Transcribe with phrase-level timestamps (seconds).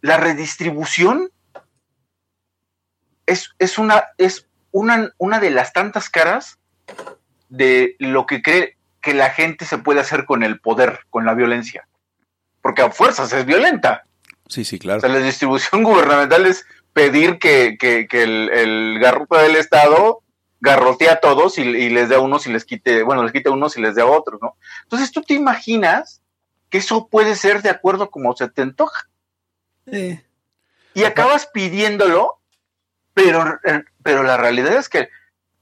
[0.00, 1.30] la redistribución
[3.26, 6.58] es, es, una, es una, una de las tantas caras
[7.48, 11.34] de lo que cree que la gente se puede hacer con el poder, con la
[11.34, 11.88] violencia.
[12.62, 14.04] Porque a fuerzas es violenta.
[14.48, 14.98] Sí, sí, claro.
[14.98, 20.22] O sea, la distribución gubernamental es pedir que, que, que el, el garrote del Estado
[20.60, 23.48] garrotea a todos y, y, les dé a unos y les quite, bueno, les quite
[23.48, 24.56] a unos y les dé a otros, ¿no?
[24.82, 26.20] Entonces tú te imaginas
[26.68, 29.07] que eso puede ser de acuerdo como se te antoja.
[29.90, 30.20] Sí.
[30.94, 32.38] Y acabas pidiéndolo,
[33.14, 35.08] pero, eh, pero la realidad es que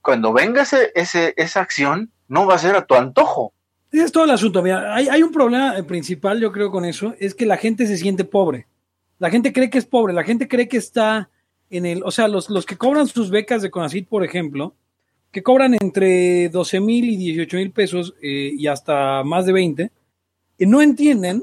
[0.00, 3.52] cuando venga ese, ese, esa acción, no va a ser a tu antojo.
[3.92, 4.62] Es todo el asunto.
[4.62, 7.96] Mira, hay, hay un problema principal, yo creo, con eso, es que la gente se
[7.96, 8.66] siente pobre.
[9.18, 11.30] La gente cree que es pobre, la gente cree que está
[11.70, 14.74] en el, o sea, los, los que cobran sus becas de CONACYT, por ejemplo,
[15.32, 19.82] que cobran entre 12 mil y 18 mil pesos eh, y hasta más de 20,
[19.82, 21.42] eh, no entienden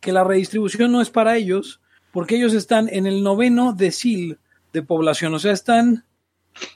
[0.00, 1.80] que la redistribución no es para ellos,
[2.12, 4.38] porque ellos están en el noveno decil
[4.72, 6.04] de población, o sea, están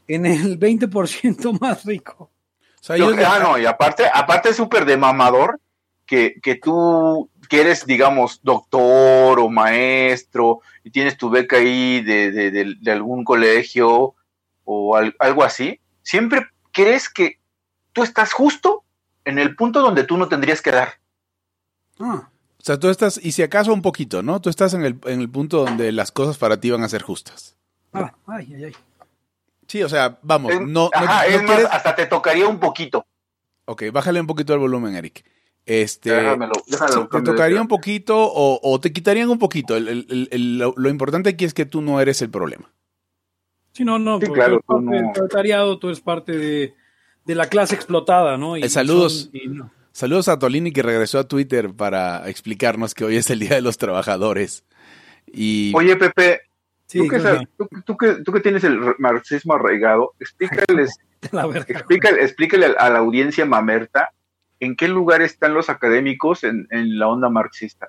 [0.09, 2.31] en el 20% más rico.
[2.81, 3.15] O sea, ellos...
[3.25, 5.61] Ah, no, y aparte, aparte es súper de mamador
[6.07, 12.31] que, que tú que eres, digamos, doctor o maestro y tienes tu beca ahí de,
[12.31, 14.15] de, de, de algún colegio
[14.65, 17.39] o al, algo así, siempre crees que
[17.93, 18.85] tú estás justo
[19.25, 20.95] en el punto donde tú no tendrías que dar.
[22.01, 22.31] Ah.
[22.63, 24.41] O sea, tú estás, y si acaso un poquito, ¿no?
[24.41, 27.03] Tú estás en el, en el punto donde las cosas para ti van a ser
[27.03, 27.57] justas.
[27.93, 28.73] Ah, ay, ay, ay.
[29.67, 32.47] Sí, o sea, vamos, Es- no, no, ajá, no es más, quieres- hasta te tocaría
[32.47, 33.05] un poquito.
[33.65, 35.25] Ok, bájale un poquito el volumen, Eric.
[35.67, 39.77] Este, Déjamelo, déjalo, sí, te tocaría un poquito o, o te quitarían un poquito.
[39.77, 42.71] El- el- el- el- lo, lo importante aquí es que tú no eres el problema.
[43.73, 46.75] Sí, no, no, Sí, porque claro, tú no- proletariado, tú eres parte de,
[47.25, 48.57] de la clase explotada, ¿no?
[48.57, 49.31] Y Eh, saludos.
[49.33, 49.71] son- y no.
[49.93, 53.61] Saludos a Tolini que regresó a Twitter para explicarnos que hoy es el Día de
[53.63, 54.65] los Trabajadores.
[55.27, 56.41] Y Oye, Pepe,
[56.87, 60.99] Sí, tú, que, sabes- tú, tú que, tú que tienes el marxismo arraigado, explícales,
[61.33, 64.11] la explícale, explícale a la audiencia mamerta
[64.61, 67.87] en qué lugar están los académicos en, en la onda marxista.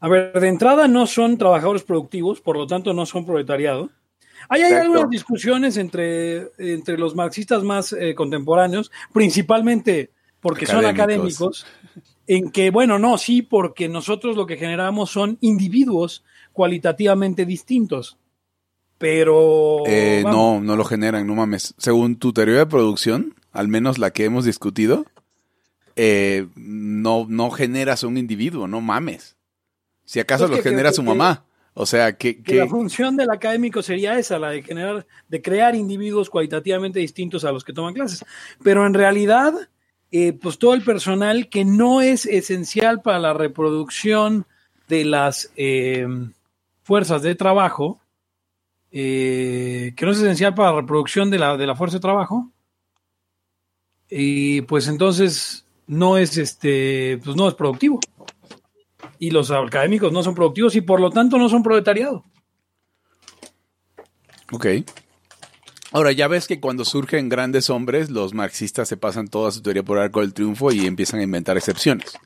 [0.00, 3.90] A ver, de entrada no son trabajadores productivos, por lo tanto no son proletariado.
[4.48, 4.82] Ahí hay Exacto.
[4.92, 11.66] algunas discusiones entre, entre los marxistas más eh, contemporáneos, principalmente porque son Académicos.
[12.26, 18.16] en que, bueno, no, sí, porque nosotros lo que generamos son individuos cualitativamente distintos.
[18.98, 19.82] Pero...
[19.86, 21.74] eh, no, no lo generan, no mames.
[21.78, 25.06] Según tu teoría de producción, al menos la que hemos discutido,
[25.96, 29.36] eh, no, no generas un individuo, no mames.
[30.04, 31.44] Si acaso Pues lo que- genera que- su que- mamá.
[31.72, 36.28] O sea, que, la función del académico sería esa, la de generar, de crear individuos
[36.28, 38.24] cualitativamente distintos a los que toman clases.
[38.62, 39.54] Pero en realidad,
[40.12, 44.46] eh, pues todo el personal que no es esencial para la reproducción
[44.88, 46.06] de las eh,
[46.82, 48.00] fuerzas de trabajo,
[48.90, 52.50] eh, que no es esencial para la reproducción de la, de la fuerza de trabajo,
[54.08, 58.00] y pues entonces no es este, pues no es productivo.
[59.18, 62.24] Y los académicos no son productivos y por lo tanto no son proletariado.
[64.50, 64.66] Ok.
[65.92, 69.82] Ahora, ya ves que cuando surgen grandes hombres, los marxistas se pasan toda su teoría
[69.82, 72.16] por el arco del triunfo y empiezan a inventar excepciones.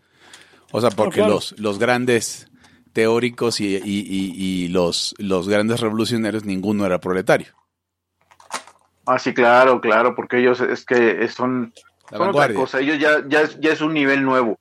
[0.70, 1.34] O sea, porque claro.
[1.34, 2.48] los, los grandes
[2.92, 7.54] teóricos y, y- y- y los, los grandes revolucionarios, ninguno era proletario.
[9.06, 11.72] Ah, sí, claro, claro, porque ellos es que son,
[12.10, 14.58] son otra cosa, ellos ya, ya, es, ya es un nivel nuevo.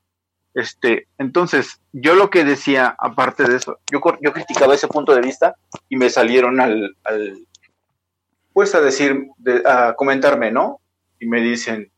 [0.53, 5.21] Este, entonces, yo lo que decía, aparte de eso, yo, yo criticaba ese punto de
[5.21, 5.55] vista
[5.89, 7.47] y me salieron al, al
[8.53, 10.79] pues a decir, de- a comentarme, ¿no?
[11.19, 11.91] Y me dicen,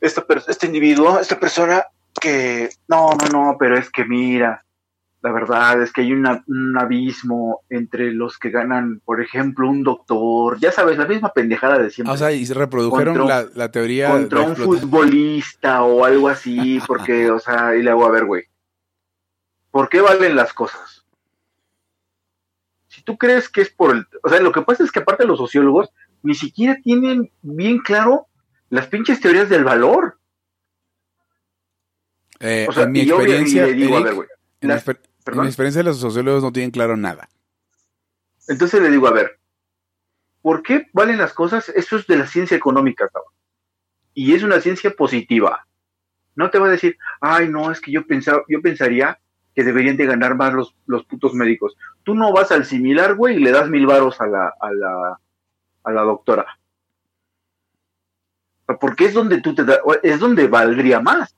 [0.00, 1.84] esta este individuo, esta persona
[2.20, 4.64] que, no, no, no, pero es que mira,
[5.22, 9.82] la verdad es que hay una- un abismo entre los que ganan, por ejemplo, un
[9.84, 13.42] doctor, ya sabes, la misma pendejada de siempre Ah, o sea, y se reprodujeron Contra-
[13.44, 18.04] la, la teoría contra un futbolista o algo así, porque, o sea, y le hago
[18.06, 18.44] a ver, güey,
[19.70, 21.01] ¿por qué valen las cosas?
[23.02, 25.24] Si tú crees que es por el, o sea, lo que pasa es que aparte
[25.26, 25.90] los sociólogos
[26.22, 28.28] ni siquiera tienen bien claro
[28.70, 30.20] las pinches teorías del valor.
[32.38, 34.28] Eh, O sea, en mi yo experiencia, le digo, a ver, güey,
[34.60, 37.28] en, mi las- exper- en mi experiencia los sociólogos no tienen claro nada.
[38.46, 39.40] Entonces le digo, a ver,
[40.40, 41.70] ¿por qué valen las cosas?
[41.70, 43.32] Eso es de la ciencia económica, cabrón.
[44.14, 45.66] Y es una ciencia positiva.
[46.36, 49.18] No te va a decir, ay, no, es que yo pensaba, yo pensaría
[49.54, 51.76] que deberían de ganar más los, los putos médicos.
[52.04, 55.20] Tú no vas al similar, güey, y le das mil varos a la, a la,
[55.84, 56.46] a la doctora.
[58.80, 61.36] Porque es donde tú te da- es donde valdría más.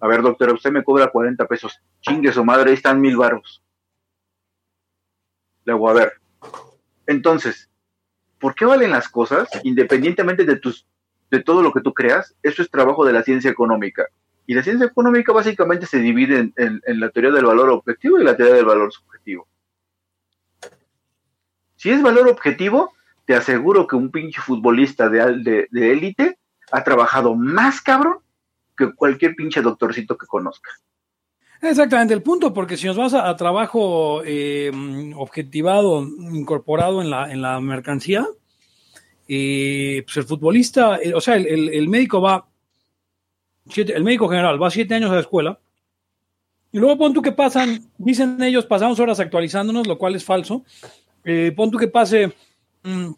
[0.00, 1.80] A ver, doctora, usted me cobra 40 pesos.
[2.00, 3.62] Chingue su madre, ahí están mil varos.
[5.64, 6.12] Le hago a ver.
[7.06, 7.68] Entonces,
[8.38, 9.48] ¿por qué valen las cosas?
[9.64, 10.86] Independientemente de tus,
[11.30, 14.06] de todo lo que tú creas, eso es trabajo de la ciencia económica.
[14.46, 18.36] Y la ciencia económica básicamente se divide en, la teoría del valor objetivo y la
[18.36, 19.48] teoría del valor subjetivo.
[21.76, 22.92] Si es valor objetivo,
[23.24, 26.38] te aseguro que un pinche futbolista de élite
[26.70, 28.18] ha trabajado más cabrón
[28.76, 30.70] que cualquier pinche doctorcito que conozca.
[31.62, 34.70] Exactamente el punto, porque si nos vas a, trabajo eh,
[35.16, 38.26] objetivado, incorporado en la, en la mercancía,
[39.26, 42.46] eh, pues el futbolista, eh, o sea, el, médico va,
[43.74, 45.58] el médico general va siete años a la escuela,
[46.72, 50.64] y luego pon tú que pasan, dicen ellos, pasamos horas actualizándonos, lo cual es falso.
[51.56, 52.34] pon tú que pase
[52.82, 53.12] mm,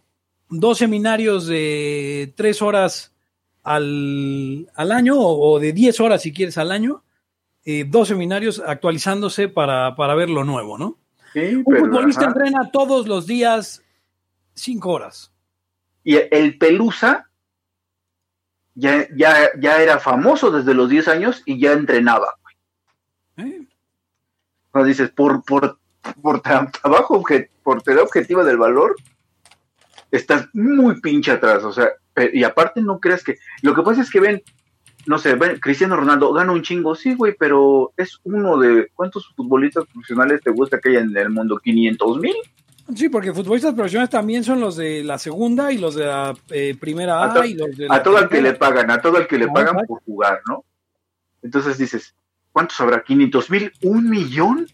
[0.51, 3.15] dos seminarios de tres horas
[3.63, 7.03] al, año o, de diez horas si quieres al año
[7.65, 10.99] eh, dos seminarios actualizándose para, ver lo nuevo, ¿no?
[11.35, 13.83] Un futbolista entrena todos los días
[14.55, 15.33] cinco horas.
[16.03, 17.28] Y el Pelusa
[18.79, 22.37] ya, ya, ya era famoso desde los 10 años y ya entrenaba.
[23.37, 23.67] ¿Eh?
[24.73, 25.79] No dices, por, por,
[26.23, 27.23] por trabajo,
[27.65, 28.95] por tener objetiva del valor,
[30.13, 31.65] estás muy pinche atrás.
[31.65, 31.91] O sea,
[32.33, 33.39] y aparte no creas que.
[33.63, 34.43] Lo que pasa es que ven,
[35.07, 38.91] no sé, Cristiano Ronaldo gana un chingo, sí, güey, pero es uno de.
[38.95, 41.61] ¿Cuántos futbolistas profesionales te gusta que haya en el mundo?
[41.65, 42.37] ¿500 mil?
[42.95, 46.77] Sí, porque futbolistas profesionales también son los de la segunda y los de la eh,
[46.81, 49.39] primera A, y los de A todo el que le pagan, a todo el que
[49.39, 50.65] le pagan por jugar, ¿no?
[51.43, 52.15] Entonces dices,
[52.51, 53.05] ¿cuántos habrá?
[53.05, 53.73] ¿500 mil?
[53.83, 54.67] ¿Un millón?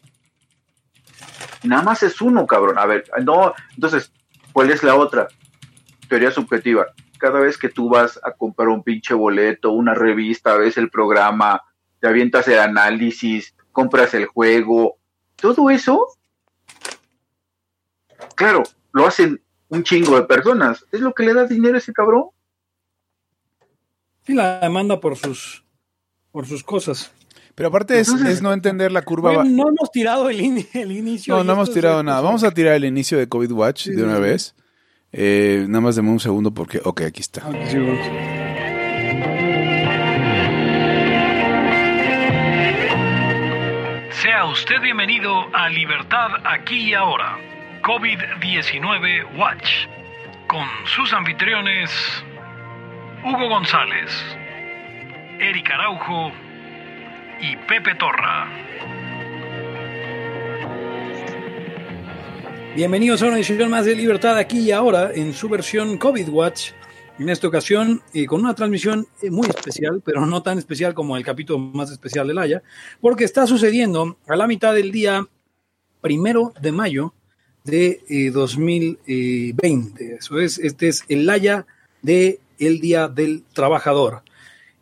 [1.64, 2.78] Nada más es uno, cabrón.
[2.78, 4.12] A ver, no, entonces,
[4.52, 5.26] ¿cuál es la otra?
[6.08, 6.86] Teoría subjetiva
[7.24, 11.62] cada vez que tú vas a comprar un pinche boleto, una revista, ves el programa,
[11.98, 14.98] te avientas el análisis, compras el juego,
[15.36, 16.06] todo eso,
[18.34, 18.62] claro,
[18.92, 20.84] lo hacen un chingo de personas.
[20.92, 22.26] Es lo que le da dinero a ese cabrón.
[24.26, 25.64] Sí, la demanda por sus,
[26.30, 27.12] por sus cosas.
[27.54, 29.44] Pero aparte es, no entender la curva.
[29.44, 31.36] no hemos tirado el, inicio.
[31.36, 32.20] No, no hemos tirado nada.
[32.20, 34.54] Vamos a tirar el inicio de COVID Watch de una vez.
[35.12, 37.42] Eh, nada más deme un segundo porque, ok, aquí está.
[44.10, 47.38] Sea usted bienvenido a Libertad aquí y ahora,
[47.84, 49.68] COVID-19 Watch,
[50.48, 51.90] con sus anfitriones
[53.22, 54.10] Hugo González,
[55.38, 56.32] Eric Araujo
[57.42, 58.48] y Pepe Torra.
[62.74, 66.70] Bienvenidos a una edición más de Libertad aquí y ahora en su versión COVID Watch.
[67.18, 71.18] En esta ocasión eh, con una transmisión eh, muy especial, pero no tan especial como
[71.18, 72.62] el capítulo más especial del Haya,
[73.02, 75.26] porque está sucediendo a la mitad del día
[76.00, 77.12] primero de mayo
[77.64, 80.04] de 2020.
[80.04, 81.66] Eh, Eso es, este es el Haya
[82.02, 84.22] de el Día del Trabajador.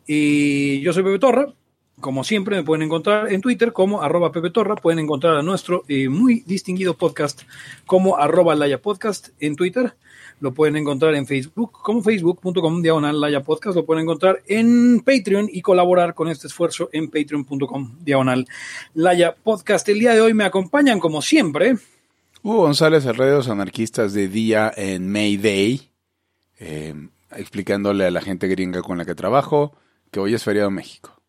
[0.05, 1.53] Y yo soy Pepe Torra,
[2.01, 4.75] como siempre, me pueden encontrar en Twitter como arroba Pepe Torra.
[4.75, 7.43] Pueden encontrar a nuestro eh, muy distinguido podcast
[7.85, 9.95] como arroba Laya Podcast en Twitter.
[10.41, 13.77] Lo pueden encontrar en Facebook como facebook.com diagonal Laya Podcast.
[13.77, 18.45] Lo pueden encontrar en Patreon y colaborar con este esfuerzo en patreon.com diagonal
[18.93, 19.87] Laya Podcast.
[19.87, 21.77] El día de hoy me acompañan como siempre.
[22.45, 25.89] Hugo González, rey de los anarquistas de día en May Day,
[26.59, 26.93] eh,
[27.31, 29.77] explicándole a la gente gringa con la que trabajo
[30.11, 31.21] que hoy es feriado en México.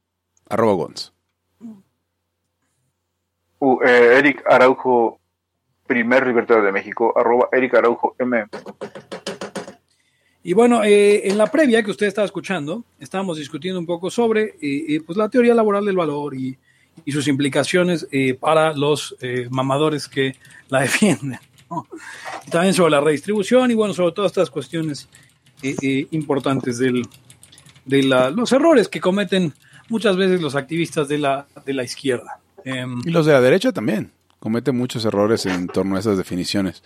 [0.49, 1.13] Arroba Gons.
[3.61, 5.21] Uh, eh, Eric Araujo,
[5.87, 8.47] primer libertador de México, arroba Eric Araujo M.
[10.43, 14.57] Y bueno, eh, en la previa que usted estaba escuchando, estábamos discutiendo un poco sobre
[14.61, 16.59] eh, pues la teoría laboral del valor y,
[17.07, 18.07] sus implicaciones
[18.41, 19.17] para los
[19.51, 20.37] mamadores que
[20.69, 21.39] la defienden.
[22.51, 25.09] también sobre la redistribución y bueno, sobre todas estas cuestiones
[26.11, 27.07] importantes del,
[27.85, 29.55] de los errores que cometen
[29.89, 32.41] muchas veces los activistas de la, de la izquierda.
[32.65, 36.83] Em, y los de la derecha también cometen muchos errores en torno a esas definiciones.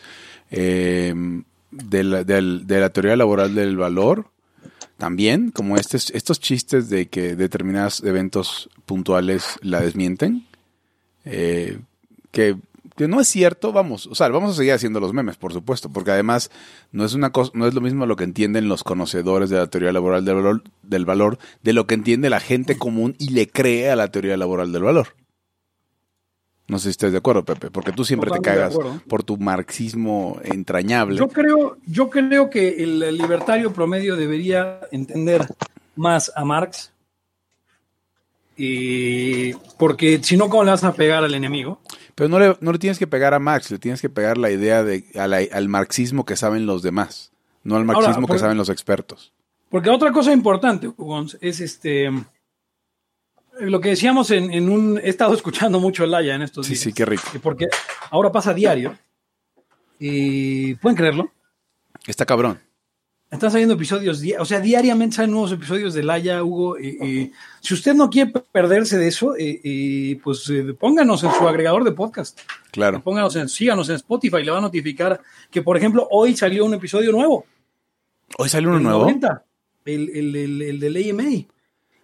[0.51, 2.41] Em, de, la, de,
[2.81, 4.31] la, teoría laboral del valor,
[4.99, 10.47] también, como estos, estos chistes de que determinados eventos puntuales la desmienten,
[11.25, 11.79] eh,
[12.31, 12.57] que
[12.99, 15.89] que no es cierto, vamos, o sea, vamos a seguir haciendo los memes, por supuesto,
[15.89, 16.51] porque además
[16.91, 19.69] no es una cosa, no es lo mismo lo que entienden los conocedores de la
[19.69, 23.47] teoría laboral del valor, del valor de lo que entiende la gente común y le
[23.47, 25.15] cree a la teoría laboral del valor.
[26.69, 28.77] No sé si estás de acuerdo, Pepe, porque tú siempre te cagas
[29.09, 31.17] por tu marxismo entrañable.
[31.17, 35.47] Yo creo, yo creo que el libertario promedio debería entender
[35.97, 36.93] más a Marx,
[39.79, 41.81] porque si no, ¿cómo le vas a pegar al enemigo?
[42.15, 44.51] Pero no le, no le tienes que pegar a Marx, le tienes que pegar la
[44.51, 47.33] idea de, al marxismo que saben los demás,
[47.63, 49.33] no al marxismo que saben los expertos.
[49.71, 50.91] Porque otra cosa importante,
[51.41, 52.11] es este
[53.61, 54.99] lo que decíamos en, un.
[54.99, 56.79] He estado escuchando mucho el Laya en estos días.
[56.79, 57.23] Sí, sí, qué rico.
[57.43, 57.67] Porque
[58.11, 58.97] ahora pasa diario.
[59.99, 60.75] Y.
[60.77, 61.31] ¿Pueden creerlo?
[62.07, 62.61] Está cabrón.
[63.31, 66.77] Están saliendo episodios, o sea, diariamente salen nuevos episodios de Laya, Hugo.
[67.61, 69.35] si usted no quiere perderse de eso,
[70.25, 72.41] pues eh, pónganos en su agregador de podcast.
[72.71, 73.03] Claro.
[73.03, 76.73] Pónganos en, síganos en Spotify, le va a notificar que, por ejemplo, hoy salió un
[76.73, 77.45] episodio nuevo.
[78.39, 79.07] ¿Hoy salió uno nuevo?
[79.85, 81.47] el, el, el, el del AMA.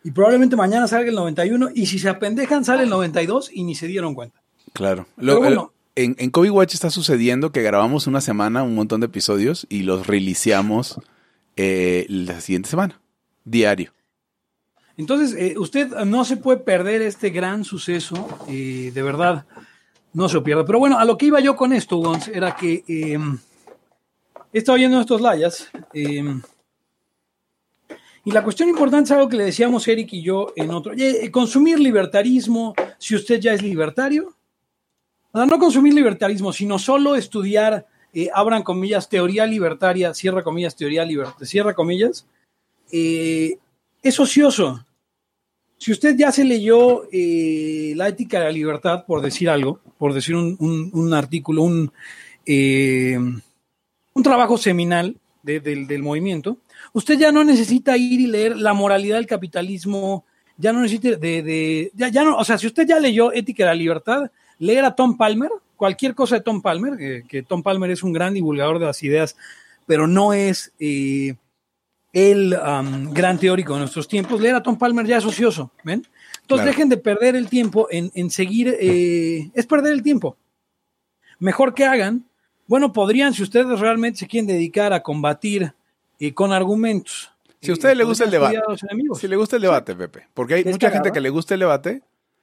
[0.05, 3.75] Y probablemente mañana salga el 91 y si se apendejan sale el 92 y ni
[3.75, 4.41] se dieron cuenta.
[4.75, 5.07] Claro.
[5.17, 9.67] Lo, en, en Kobe Watch está sucediendo que grabamos una semana un montón de episodios
[9.71, 11.01] y los releaseamos
[11.57, 13.01] eh, la siguiente semana,
[13.45, 13.93] diario.
[14.97, 19.45] Entonces, eh, usted no se puede perder este gran suceso, eh, de verdad,
[20.13, 20.65] no se lo pierda.
[20.65, 23.19] Pero bueno, a lo que iba yo con esto, Gons, era que eh,
[24.53, 25.69] he estado oyendo estos layas.
[28.25, 30.95] Y la cuestión importante es algo que le decíamos Eric y yo en otro.
[31.31, 34.35] consumir libertarismo, si usted ya es libertario.
[35.35, 41.47] no consumir libertarismo, sino solo estudiar, eh, abran comillas, teoría libertaria, cierra comillas, teoría libertaria,
[41.47, 42.27] cierra comillas.
[42.91, 43.59] Eh,
[44.03, 44.87] es ocioso.
[45.77, 50.15] Si usted ya se leyó eh, La ética de la libertad, por decir algo, por
[50.15, 51.93] decir un, artículo, un,
[52.47, 56.57] un trabajo seminal del movimiento,
[56.95, 60.25] usted ya no necesita ir y leer la moralidad del capitalismo,
[60.57, 63.75] ya no necesita de, ya, no, o sea, si usted ya leyó Ética de la
[63.75, 68.13] Libertad, leer a Tom Palmer, cualquier cosa de Tom Palmer, que, Tom Palmer es un
[68.13, 69.37] gran divulgador de las ideas,
[69.87, 71.35] pero no es eh,
[72.13, 72.57] el
[73.11, 76.07] gran teórico de nuestros tiempos, leer a Tom Palmer ya es ocioso, ¿ven?
[76.43, 80.37] Entonces dejen de perder el tiempo en, seguir, eh, es perder el tiempo.
[81.41, 82.27] Mejor que hagan,
[82.69, 85.75] bueno, podrían, si ustedes realmente se quieren dedicar a combatir
[86.19, 87.31] y con argumentos.
[87.61, 88.61] Si a usted le gusta el debate,
[89.19, 92.03] si le gusta el debate, Pepe, porque hay mucha gente que le gusta el debate,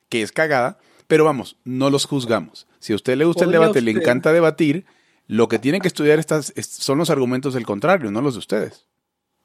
[0.10, 2.68] que es cagada, pero vamos, no los juzgamos.
[2.80, 4.86] Si a usted le gusta el debate, le encanta debatir,
[5.28, 8.88] lo que tienen que estudiar estas, son los argumentos del contrario, no los de ustedes.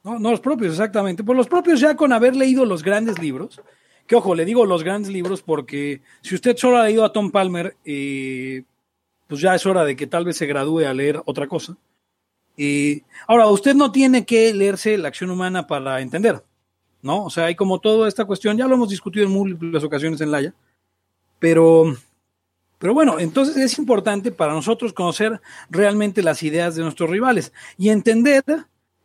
[0.02, 1.22] No, no los propios, exactamente.
[1.22, 3.60] Pues los propios ya con haber leído los grandes libros,
[4.06, 7.30] que ojo, le digo los grandes libros porque si usted solo ha leído a Tom
[7.30, 8.62] Palmer, eh,
[9.26, 11.76] pues ya es hora de que tal vez se gradúe a leer otra cosa
[13.26, 16.42] ahora, usted no tiene que leerse la acción humana para entender,
[17.02, 17.24] ¿no?
[17.24, 20.30] O sea, hay como toda esta cuestión, ya lo hemos discutido en múltiples ocasiones en
[20.30, 20.54] Laia,
[21.38, 21.96] pero,
[22.78, 27.90] pero bueno, entonces es importante para nosotros conocer realmente las ideas de nuestros rivales y
[27.90, 28.44] entender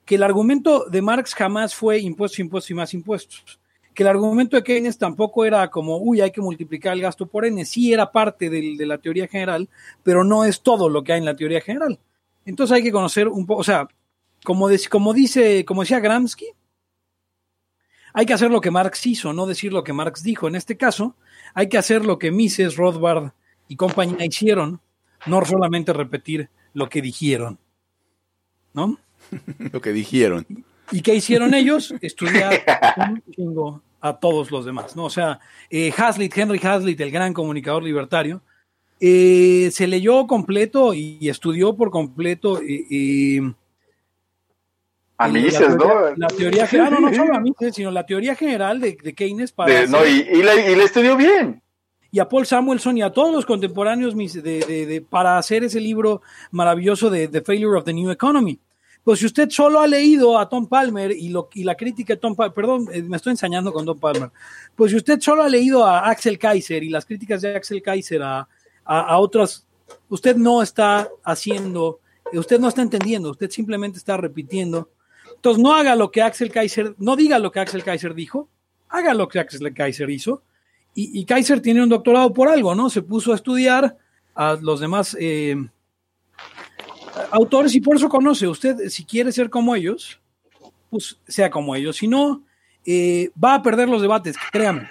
[0.06, 3.60] que el argumento de Marx jamás fue impuestos, impuestos y más impuestos.
[3.94, 7.46] Que el argumento de Keynes tampoco era como, uy, hay que multiplicar el gasto por
[7.46, 7.64] N.
[7.66, 9.68] Sí era parte de la teoría general,
[10.02, 12.00] pero no es todo lo que hay en la teoría general.
[12.46, 13.88] Entonces hay que conocer un poco, o sea,
[14.44, 16.48] como, como dice, como decía Gramsci,
[18.14, 20.48] hay que hacer lo que Marx hizo, no decir lo que Marx dijo.
[20.48, 21.16] En este caso,
[21.54, 23.32] hay que hacer lo que Mises, Rothbard
[23.68, 24.82] y compañía hicieron,
[25.26, 27.60] no solamente repetir lo que dijeron.
[28.74, 28.98] ¿No?
[29.72, 30.46] lo que dijeron.
[30.92, 31.94] ¿Y qué hicieron ellos?
[32.02, 32.62] Estudiar
[32.98, 35.06] un chingo a todos los demás, ¿no?
[35.06, 38.42] O sea, eh, Hazlitt, Henry Hazlitt, el gran comunicador libertario,
[39.04, 42.62] eh, se leyó completo y, estudió por completo.
[45.18, 46.16] a Mises, ¿no?
[46.16, 49.88] La teoría general, no, no solo a Mises, sino la teoría general de, Keynes para.
[49.88, 51.64] no, y, le, estudió bien.
[52.12, 54.14] Y a Paul Samuelson y a todos los contemporáneos
[55.10, 58.60] para hacer ese libro maravilloso de The Failure of the New Economy.
[59.04, 62.20] Pues si usted solo ha leído a Tom Palmer y, lo, y la crítica de
[62.20, 64.30] Tom Palmer, perdón, eh, me estoy ensañando con Tom Palmer,
[64.76, 68.22] pues si usted solo ha leído a Axel Kaiser y las críticas de Axel Kaiser
[68.22, 68.48] a,
[68.86, 69.66] a, otras,
[70.10, 72.00] usted no está haciendo,
[72.34, 74.90] usted no está entendiendo, usted simplemente está repitiendo.
[75.36, 78.50] Entonces no haga lo que Axel Kaiser, no diga lo que Axel Kaiser dijo,
[78.90, 80.44] haga lo que Axel Kaiser hizo.
[80.94, 82.90] Y, Kaiser tiene un doctorado por algo, ¿no?
[82.90, 83.98] Se puso a estudiar
[84.36, 85.56] a los demás eh,
[87.32, 88.46] autores y por eso conoce.
[88.46, 90.20] Usted, si quiere ser como ellos,
[90.90, 91.96] pues sea como ellos.
[91.96, 92.44] Si no,
[92.86, 94.90] eh, va a perder los debates, créame.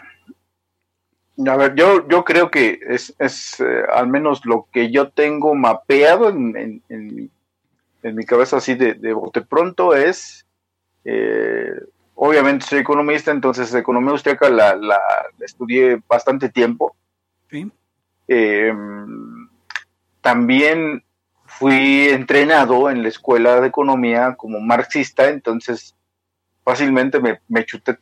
[1.47, 5.55] A ver, yo, yo creo que es, es eh, al menos lo que yo tengo
[5.55, 7.31] mapeado en, en,
[8.15, 10.47] mi, cabeza así de, de bote pronto es,
[11.05, 11.73] eh,
[12.15, 15.01] obviamente soy economista, entonces economía austríaca la, la,
[15.41, 16.95] estudié bastante tiempo.
[18.29, 19.49] Em,
[20.21, 21.03] también
[21.47, 25.97] fui entrenado en la escuela de economía como marxista, entonces
[26.65, 27.99] fácilmente me, me chuté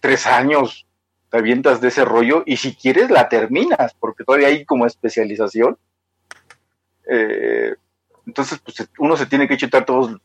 [0.00, 0.87] tres años
[1.30, 5.76] te avientas de ese rollo y si quieres la terminas, porque todavía hay como especialización.
[7.10, 7.74] Eh,
[8.26, 10.18] entonces, pues uno se tiene que chutar todo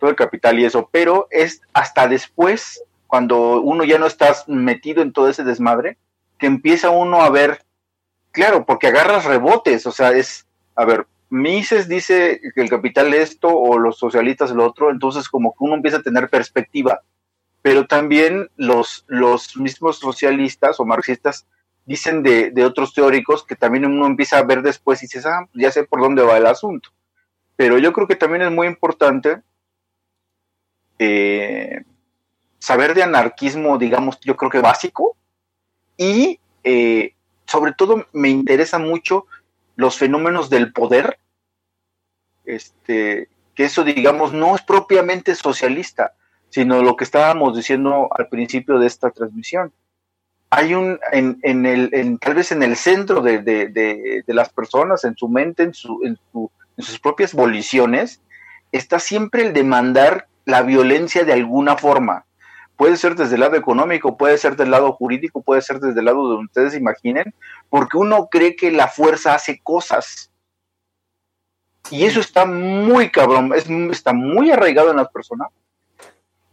[0.00, 5.12] el capital y eso, pero es hasta después, cuando uno ya no está metido en
[5.12, 5.98] todo ese desmadre,
[6.38, 7.64] que empieza uno a ver,
[8.30, 13.30] claro, porque agarras rebotes, o sea, es, a ver, Mises dice que el capital es
[13.30, 17.00] esto o los socialistas lo otro, entonces como que uno empieza a tener perspectiva,
[17.64, 21.46] pero también los, los mismos socialistas o marxistas
[21.86, 25.48] dicen de, de otros teóricos que también uno empieza a ver después y dices, ah,
[25.54, 26.90] ya sé por dónde va el asunto.
[27.56, 29.40] Pero yo creo que también es muy importante
[30.98, 31.84] eh,
[32.58, 35.16] saber de anarquismo, digamos, yo creo que básico,
[35.96, 37.14] y eh,
[37.46, 39.24] sobre todo me interesa mucho
[39.74, 41.18] los fenómenos del poder
[42.44, 46.12] este, que eso, digamos, no es propiamente socialista,
[46.54, 49.72] sino lo que estábamos diciendo al principio de esta transmisión.
[50.50, 53.66] Hay un, en, en el, tal vez en el centro de, de,
[54.24, 58.20] de, las personas, en su mente, en, su, en, su, en sus propias voliciones,
[58.70, 62.24] está siempre el demandar la violencia de alguna forma.
[62.76, 66.06] Puede ser desde el lado económico, puede ser del lado jurídico, puede ser desde el
[66.06, 67.34] lado donde ustedes imaginen,
[67.68, 70.30] porque uno cree que la fuerza hace cosas
[71.90, 75.48] y eso está muy cabrón, es, está muy arraigado en las personas.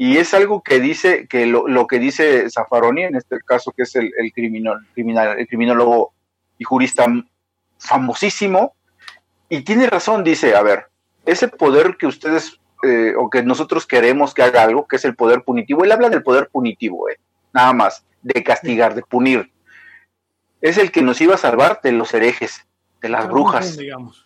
[0.02, 3.84] Y es algo que dice, que lo, lo que dice Zaffaroni, en este caso, que
[3.84, 6.14] es el, el, criminal, criminal, el criminólogo
[6.58, 7.06] y jurista
[7.78, 8.74] famosísimo,
[9.48, 10.88] y tiene razón, dice, a ver,
[11.28, 15.16] ese poder que ustedes eh, o que nosotros queremos que haga algo, que es el
[15.16, 17.20] poder punitivo, él habla del poder punitivo, eh,
[17.54, 19.52] nada más, de castigar, de punir.
[20.62, 22.66] Es el que nos iba a salvar de los herejes,
[23.04, 23.78] de las brujas.
[23.78, 24.26] Digamos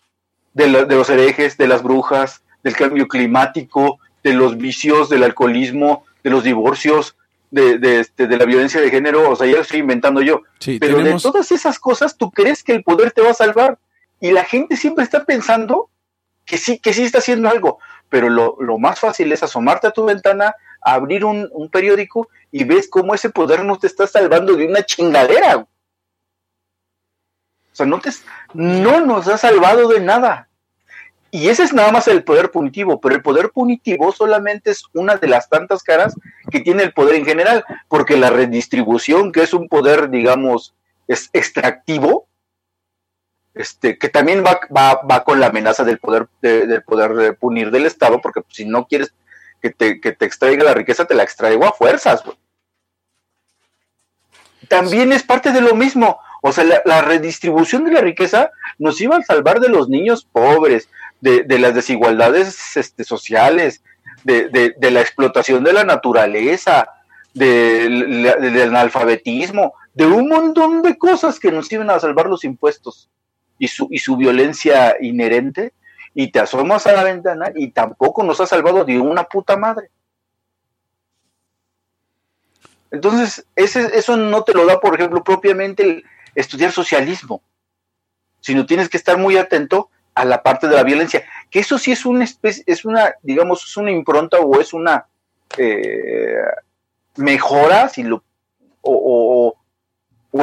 [0.56, 6.32] de, los herejes, de las brujas, del cambio climático, de los vicios, del alcoholismo, de
[6.32, 7.16] los divorcios,
[7.52, 10.42] de, de, este, de la violencia de género, o sea, ya lo estoy inventando yo.
[10.80, 13.78] Pero de todas esas cosas, tú crees que el poder te va a salvar.
[14.20, 15.92] Y la gente siempre está pensando
[16.44, 17.78] que sí, que sí está haciendo algo.
[18.10, 22.64] Pero lo, lo más fácil es asomarte a tu ventana, abrir un, un, periódico y
[22.64, 25.58] ves cómo ese poder no te está salvando de una chingadera.
[25.58, 25.68] O
[27.74, 28.10] sea, no, te,
[28.56, 30.50] no nos ha salvado de nada.
[31.36, 35.18] Y ese es nada más el poder punitivo, pero el poder punitivo solamente es una
[35.18, 36.16] de las tantas caras
[36.50, 40.74] que tiene el poder en general, porque la redistribución, que es un poder, digamos,
[41.10, 42.30] es extractivo,
[43.54, 47.70] este, que también va, va, va con la amenaza del poder, de, del poder punir
[47.70, 49.14] del Estado, porque si no quieres
[49.62, 52.24] que te, que te extraiga la riqueza, te la extraigo a fuerzas.
[54.70, 56.18] También es parte de lo mismo.
[56.48, 60.90] O sea, la, redistribución de la riqueza nos iba a salvar de los niños pobres,
[61.20, 63.82] de, las desigualdades este, sociales,
[64.24, 66.88] de, la explotación de la naturaleza,
[67.34, 73.10] del analfabetismo, de un montón de cosas que nos iban a salvar los impuestos
[73.58, 75.74] y su, y su violencia inherente.
[76.14, 79.90] Y te asomas a la ventana y tampoco nos ha salvado de una puta madre.
[82.92, 86.06] Entonces, ese, eso no te lo da, por ejemplo, propiamente el,
[86.36, 87.42] estudiar socialismo,
[88.42, 91.92] sino tienes que estar muy atento a la parte de la violencia, que eso sí
[91.92, 95.08] es una especie, es una, digamos, es una impronta o es una
[95.58, 96.44] eh,
[97.18, 98.24] mejora, si lo,
[98.82, 99.56] o,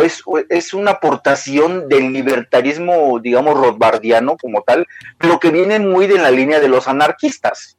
[0.03, 4.87] es, es, una aportación del libertarismo, digamos, rothbardiano como tal,
[5.19, 7.77] pero que viene muy de la línea de los anarquistas.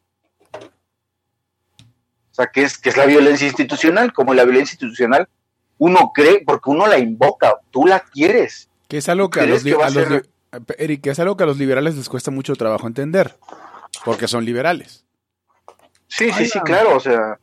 [2.32, 5.28] O sea, que es, que es la violencia institucional, como la violencia institucional
[5.84, 8.69] uno cree, porque uno la invoca, tú la quieres.
[8.88, 9.65] Que es algo que a los,
[10.78, 13.36] Eric, es algo que a los liberales les cuesta mucho trabajo entender,
[14.06, 15.04] porque son liberales.
[16.08, 17.38] Sí, sí, sí, claro, o sea.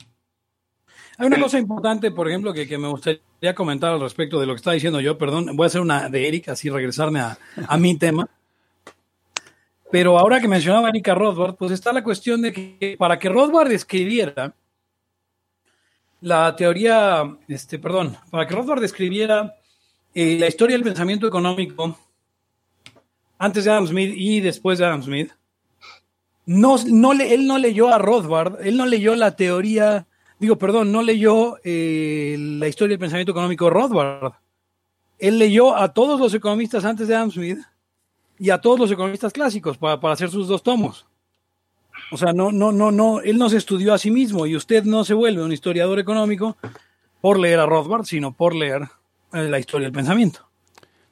[1.18, 4.58] Hay una cosa importante, por ejemplo, que, me gustaría comentar al respecto de lo que
[4.58, 7.36] está diciendo yo, perdón, voy a hacer una de Eric, así regresarme a,
[7.68, 8.26] a mi tema.
[9.90, 13.70] Pero ahora que mencionaba Erika Rothbard, pues está la cuestión de que para que Rothbard
[13.72, 14.54] escribiera,
[16.20, 19.54] la teoría, este, perdón, para que Rothbard describiera
[20.14, 21.98] eh, la historia del pensamiento económico
[23.38, 25.32] antes de Adam Smith y después de Adam Smith,
[26.46, 30.06] no, no le, él no leyó a Rothbard, él no leyó la teoría,
[30.38, 34.32] digo, perdón, no leyó eh, la historia del pensamiento económico de Rothbard.
[35.18, 37.58] Él leyó a todos los economistas antes de Adam Smith
[38.38, 41.06] y a todos los economistas clásicos para, para hacer sus dos tomos.
[42.12, 44.84] O sea, no, no, no, no, él no se estudió a sí mismo y usted
[44.84, 46.56] no se vuelve un historiador económico
[47.20, 48.88] por leer a Rothbard, sino por leer
[49.32, 50.48] eh, la historia del pensamiento.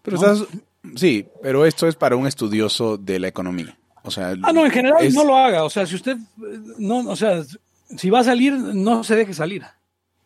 [0.02, 0.18] Pero
[0.96, 3.76] sí, pero esto es para un estudioso de la economía.
[4.02, 5.64] O sea, ah, no, en general no lo haga.
[5.64, 6.16] O sea, si usted
[6.78, 7.42] no, o sea,
[7.96, 9.64] si va a salir, no se deje salir.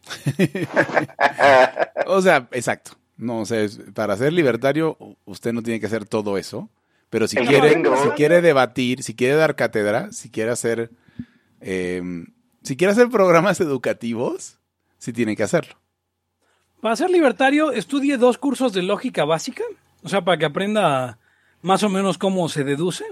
[2.07, 2.93] o sea, exacto.
[3.17, 6.69] No, o sea, para ser libertario, usted no tiene que hacer todo eso.
[7.13, 10.93] Pero si quiere, si quiere debatir, si quiere dar cátedra, si quiere hacer,
[11.61, 12.29] em,
[12.63, 14.59] si quiere hacer programas educativos,
[14.97, 15.75] sí tiene que hacerlo.
[16.81, 19.63] Para ser libertario, estudie dos cursos de lógica básica,
[20.03, 21.19] o sea, para que aprenda
[21.61, 23.05] más o menos cómo se deduce.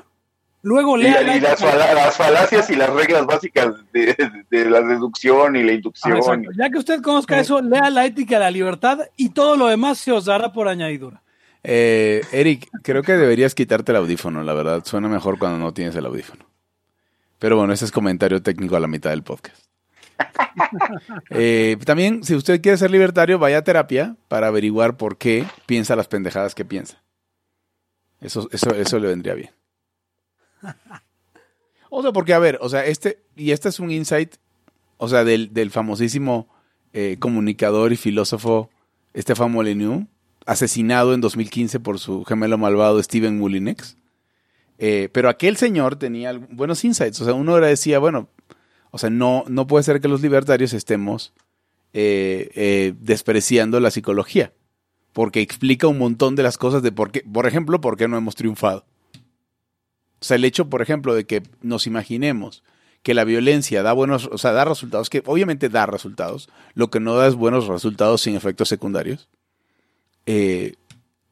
[0.62, 1.20] Luego lea.
[1.20, 4.16] las, falacias y las reglas básicas de,
[4.64, 6.46] la deducción y la inducción.
[6.56, 9.98] ya que usted conozca eso, lea la ética de la libertad y todo lo demás
[9.98, 11.22] se os dará por añadidura.
[11.62, 14.84] Eh, Eric, creo que deberías quitarte el audífono, la verdad.
[14.84, 16.46] Suena mejor cuando no tienes el audífono.
[17.38, 19.64] Pero bueno, ese es comentario técnico a la mitad del podcast.
[21.30, 25.96] Eh, también, si usted quiere ser libertario, vaya a terapia para averiguar por qué piensa
[25.96, 27.02] las pendejadas que piensa.
[28.20, 29.50] Eso, eso, eso le vendría bien.
[31.88, 34.36] O sea, porque, a ver, o sea, este, y este es un insight,
[34.96, 36.48] o sea, del, famosísimo
[36.92, 38.70] eh, comunicador y filósofo
[39.16, 40.06] Stefan Molyneux,
[40.46, 43.96] asesinado en 2015 por su gemelo malvado Steven Mullinex.
[44.78, 47.20] Eh, pero aquel señor tenía buenos insights.
[47.20, 48.28] O sea, uno decía, bueno,
[48.90, 51.32] o sea, no, no puede ser que los libertarios estemos
[51.92, 54.52] eh, despreciando la psicología,
[55.12, 58.16] porque explica un montón de las cosas de por qué, por ejemplo, por qué no
[58.16, 58.84] hemos triunfado.
[60.20, 62.62] O sea, el hecho, por ejemplo, de que nos imaginemos
[63.02, 67.00] que la violencia da buenos, o sea, da resultados, que obviamente da resultados, lo que
[67.00, 69.28] no da es buenos resultados sin efectos secundarios.
[70.30, 70.74] Eh,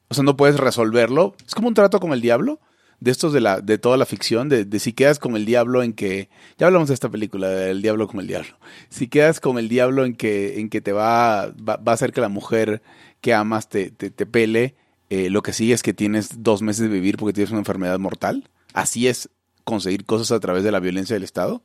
[0.09, 1.35] o sea, no puedes resolverlo.
[1.47, 2.61] Es como un trato con el diablo,
[3.01, 5.93] de estos de la, de toda la ficción, de, si quedas con el diablo en
[5.93, 8.59] que, ya hablamos de esta película, del diablo con el diablo.
[8.89, 12.21] Si quedas con el diablo en que, en que te va, va, a hacer que
[12.21, 12.83] la mujer
[13.21, 14.75] que amas te, te, pele,
[15.11, 17.99] eh, lo que sigue es que tienes dos meses de vivir porque tienes una enfermedad
[17.99, 19.29] mortal así es
[19.65, 21.63] conseguir cosas a través de la violencia del Estado.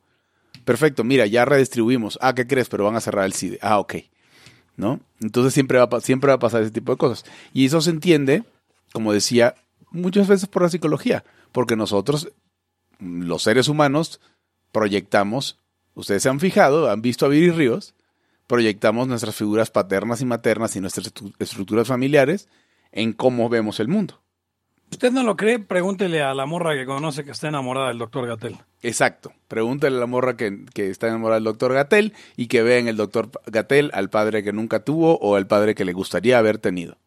[0.65, 2.17] Perfecto, mira, ya redistribuimos.
[2.21, 2.69] Ah, ¿qué crees?
[2.69, 3.59] Pero van a cerrar el CIDE.
[3.61, 3.95] Ah, ok.
[4.75, 4.99] ¿No?
[5.21, 7.25] Entonces siempre va, siempre va a pasar ese tipo de cosas.
[7.53, 8.43] Y eso se entiende,
[8.91, 9.55] como decía,
[9.91, 12.29] muchas veces por la psicología, porque nosotros,
[12.99, 14.19] los seres humanos,
[14.71, 15.59] proyectamos,
[15.93, 17.93] ustedes se han fijado, han visto a Viri Ríos,
[18.47, 22.49] proyectamos nuestras figuras paternas y maternas y nuestras estructuras familiares
[22.91, 24.22] en cómo vemos el mundo
[24.93, 28.27] usted no lo cree, pregúntele a la morra que conoce que está enamorada del doctor
[28.27, 28.57] Gatel.
[28.83, 29.33] Exacto.
[29.47, 32.95] Pregúntele a la morra que, está enamorada del doctor Gatel y que ve en el
[32.95, 36.97] doctor Gatel al padre que nunca tuvo o al padre que le gustaría haber tenido.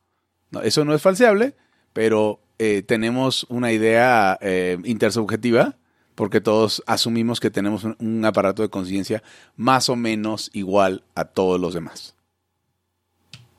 [0.50, 1.54] No, eso no es falseable,
[1.92, 5.76] pero eh, tenemos una idea eh, intersubjetiva
[6.16, 9.22] porque todos asumimos que tenemos un, aparato de conciencia
[9.54, 12.16] más o menos igual a todos los demás.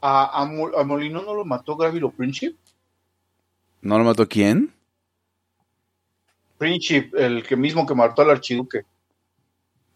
[0.02, 0.46] ¿A,
[0.86, 2.58] Molino no lo mató Gravilo Princip?
[3.82, 4.74] ¿No lo mató quién?
[6.58, 8.82] Príncipe, el que mismo que mató al archiduque.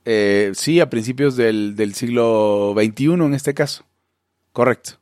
[0.05, 3.85] Eh, sí, a principios del, siglo XXI en este caso.
[4.51, 4.93] Correcto.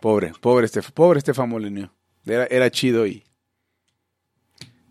[0.00, 1.92] Pobre, pobre Estefan, pobre Estefan Molinio.
[2.24, 3.24] Era, era chido y...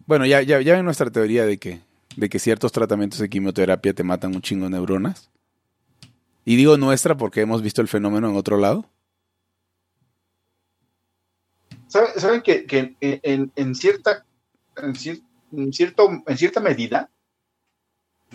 [0.07, 1.81] Bueno, ya, ya, ya ven nuestra teoría de que,
[2.15, 5.31] de que ciertos tratamientos de quimioterapia te matan un chingo de neuronas.
[6.43, 8.85] Y digo nuestra porque hemos visto el fenómeno en otro lado.
[12.17, 12.65] ¿Saben, que,
[12.99, 14.25] en, cierta,
[14.75, 14.95] en,
[15.71, 17.09] cierto, en cierta medida,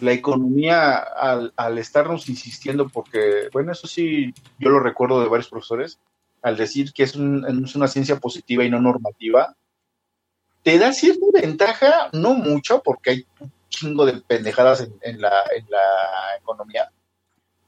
[0.01, 5.99] la economía, al, estarnos insistiendo, porque, bueno, eso sí, yo lo recuerdo de varios profesores,
[6.40, 9.55] al decir que es, una ciencia positiva y no normativa,
[10.62, 15.66] te da cierta ventaja, no mucho, porque hay un chingo de pendejadas en, la, en
[15.68, 16.90] la economía,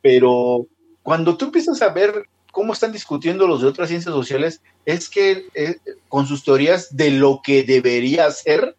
[0.01, 0.67] pero
[1.03, 5.49] cuando tú empiezas a ver cómo están discutiendo los de otras ciencias sociales es que
[5.55, 8.77] eh, con sus teorías de lo que debería ser,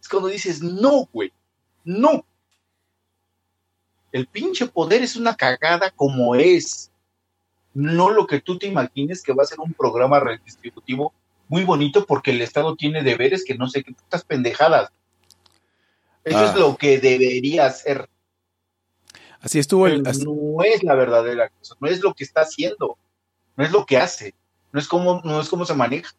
[0.00, 1.32] es cuando dices, no, güey,
[1.84, 2.24] no.
[4.10, 6.90] El pinche poder es una cagada como es.
[7.74, 11.12] No lo que tú te imagines que va a ser un programa redistributivo
[11.46, 14.90] muy bonito porque el Estado tiene deberes que no sé qué putas pendejadas.
[16.24, 16.58] Eso es ah.
[16.58, 18.08] lo que debería ser.
[19.40, 20.02] Así estuvo el.
[20.02, 22.98] No es la verdadera cosa, no es lo que está haciendo
[23.56, 24.34] no es lo que hace,
[24.72, 26.14] no es cómo, no es se maneja.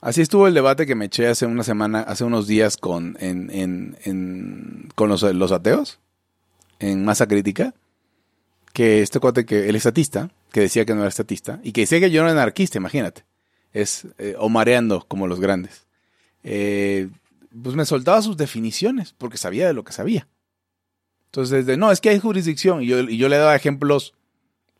[0.00, 3.50] Así estuvo el debate que me eché hace una semana, hace unos días con, en,
[3.50, 5.98] en, con los, los, ateos,
[6.78, 7.74] en masa crítica,
[8.72, 11.98] que este cuate que, el estatista, que decía que no era estatista, y que decía
[11.98, 13.24] que yo no era anarquista, imagínate,
[13.72, 15.86] es, eh, o mareando como los grandes,
[16.44, 17.08] eh,
[17.60, 20.28] pues me soltaba sus definiciones, porque sabía de lo que sabía.
[21.26, 24.14] Entonces, de, no, es que hay jurisdicción, y yo, y yo le daba ejemplos,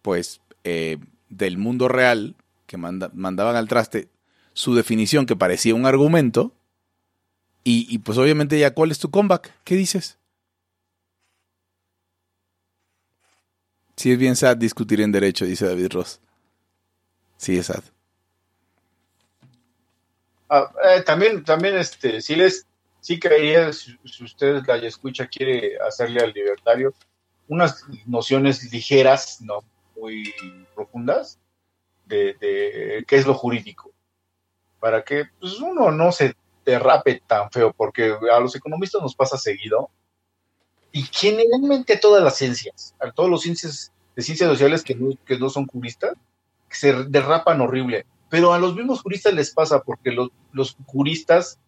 [0.00, 2.36] pues, eh, del mundo real
[2.66, 4.08] que mandaban al traste
[4.52, 6.52] su definición que parecía un argumento.
[7.64, 9.52] Y, pues obviamente ya, ¿cuál es tu comeback?
[9.62, 10.18] ¿Qué dices?
[13.94, 16.20] Sí, es bien sad discutir en derecho, dice David Ross.
[17.36, 17.82] Sí, es sad.
[20.48, 22.66] Ah, eh, también, también, este, si les,
[23.00, 26.94] sí creería, si, si usted la escucha quiere hacerle al libertario,
[27.48, 29.62] unas nociones ligeras, no
[30.00, 30.32] muy
[30.74, 31.38] profundas,
[32.06, 33.92] de, de qué es lo jurídico,
[34.80, 36.34] para que pues, uno no se
[36.64, 39.90] derrape tan feo, porque a los economistas nos pasa seguido,
[40.92, 45.38] y generalmente todas las ciencias, a todos los ciencias de ciencias sociales que no, que
[45.38, 46.14] no son juristas,
[46.70, 51.58] se derrapan horrible, pero a los mismos juristas les pasa porque los, los juristas,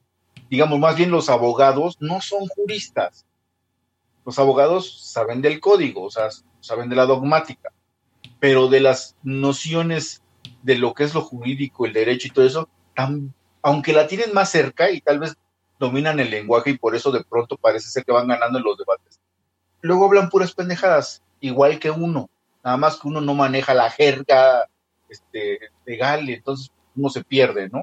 [0.51, 3.25] digamos más bien los abogados, no son juristas.
[4.27, 6.29] Los abogados saben del código, o sea,
[6.61, 7.73] saben de la dogmática,
[8.41, 10.23] pero de las nociones
[10.63, 12.69] de lo que es lo jurídico, el derecho y todo eso,
[13.63, 15.37] aunque la tienen más cerca y tal vez
[15.79, 18.77] dominan el lenguaje y por eso de pronto parece ser que van ganando en los
[18.77, 19.21] debates.
[19.83, 22.29] Luego hablan puras pendejadas, igual que uno,
[22.65, 24.67] nada más que uno no maneja la jerga
[25.09, 27.83] este, legal y entonces uno se pierde, ¿no?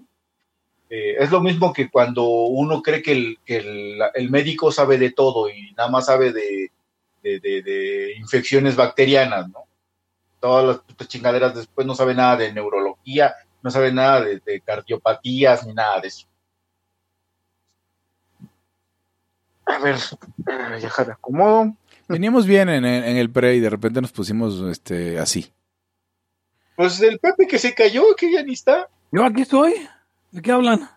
[0.90, 5.74] Eh, es lo mismo que cuando uno cree que, el, médico sabe de todo y
[5.74, 6.72] nada más sabe de
[8.18, 9.67] infecciones bacterianas, ¿no?
[10.40, 15.66] Todas las chingaderas después no sabe nada de neurología, no sabe nada de, de cardiopatías
[15.66, 16.28] ni nada de eso.
[19.66, 19.98] A ver,
[20.80, 21.76] ya me acomodo.
[22.08, 25.52] Veníamos bien en, en, el pre y de repente nos pusimos este así.
[26.78, 28.88] Pues el Pepe que se cayó, que ya ni está.
[29.12, 29.74] Yo aquí estoy.
[30.32, 30.90] ¿De qué hablan?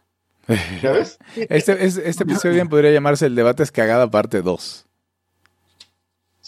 [0.82, 1.18] ¿Ya ves?
[1.36, 4.86] Este, este, este episodio bien podría llamarse El debate es cagada parte 2.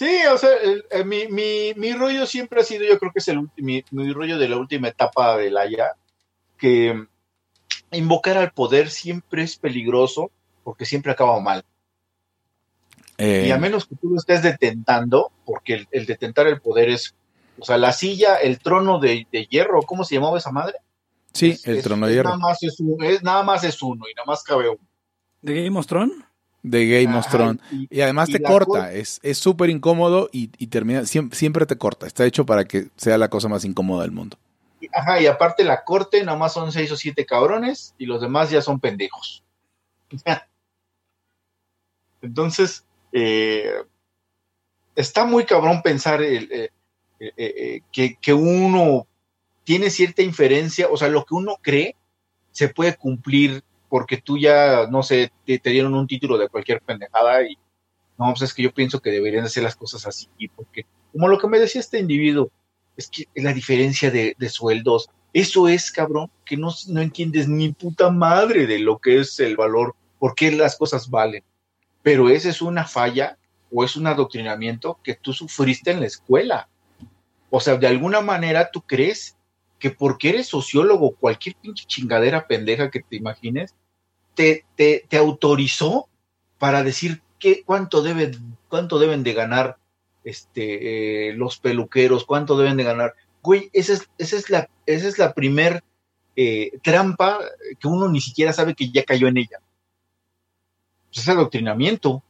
[0.03, 3.21] Sí, o sea, el, el, mi, mi, mi, rollo siempre ha sido, yo creo que
[3.21, 5.93] es el mi, mi rollo de la última etapa de la ya,
[6.59, 7.07] que
[7.93, 10.33] invocar al poder siempre es peligroso
[10.65, 11.65] porque siempre acaba mal.
[13.17, 16.89] Eh, y a menos que tú lo estés detentando, porque el, el, detentar el poder
[16.91, 17.15] es,
[17.61, 20.79] o sea, la silla, el trono de, de hierro, ¿cómo se llamaba esa madre?
[21.33, 22.31] Sí, es, el es, trono de hierro.
[22.31, 24.81] Nada más es, uno, es, nada más es uno y nada más cabe uno.
[25.43, 26.17] ¿De Game of Thrones?
[26.63, 27.61] De Game of Thrones.
[27.73, 31.77] Y, y, además y te corta, es súper incómodo y, y, termina, siempre, siempre te
[31.77, 32.07] corta.
[32.07, 34.39] Está hecho para que sea la cosa más incómoda del mundo.
[34.93, 38.51] Ajá, y aparte la corte nada más son seis o siete cabrones y los demás
[38.51, 39.43] ya son pendejos.
[42.23, 43.75] Entonces, eh,
[44.95, 46.71] está muy cabrón pensar el, eh,
[47.37, 49.07] eh, que, que, uno
[49.65, 51.97] tiene cierta inferencia, o sea, lo que uno cree
[52.51, 57.47] se puede cumplir porque tú ya, no sé, te, dieron un título de cualquier pendejada
[57.47, 57.59] y
[58.17, 61.39] no, pues es que yo pienso que deberían hacer las cosas así, porque como lo
[61.39, 62.51] que me decía este individuo,
[62.97, 67.73] es que la diferencia de, de sueldos, eso es, cabrón, que no, no entiendes ni
[67.73, 71.45] puta madre de lo que es el valor, por qué las cosas valen
[72.03, 73.39] pero esa es una falla
[73.71, 76.69] o es un adoctrinamiento que tú sufriste en la escuela.
[77.49, 79.37] O sea, de alguna manera tú crees
[79.79, 83.75] que porque eres sociólogo, cualquier pinche chingadera pendeja que te imagines,
[84.35, 86.09] te, te, te autorizó
[86.59, 89.77] para decir qué, cuánto, deben, cuánto deben de ganar
[90.25, 93.15] este, eh, los peluqueros, cuánto deben de ganar.
[93.43, 95.83] Güey, esa es, esa es la, esa es la primer
[96.37, 97.41] eh, trampa
[97.79, 99.59] que uno ni siquiera sabe que ya cayó en ella
[101.13, 102.23] pues es adoctrinamiento.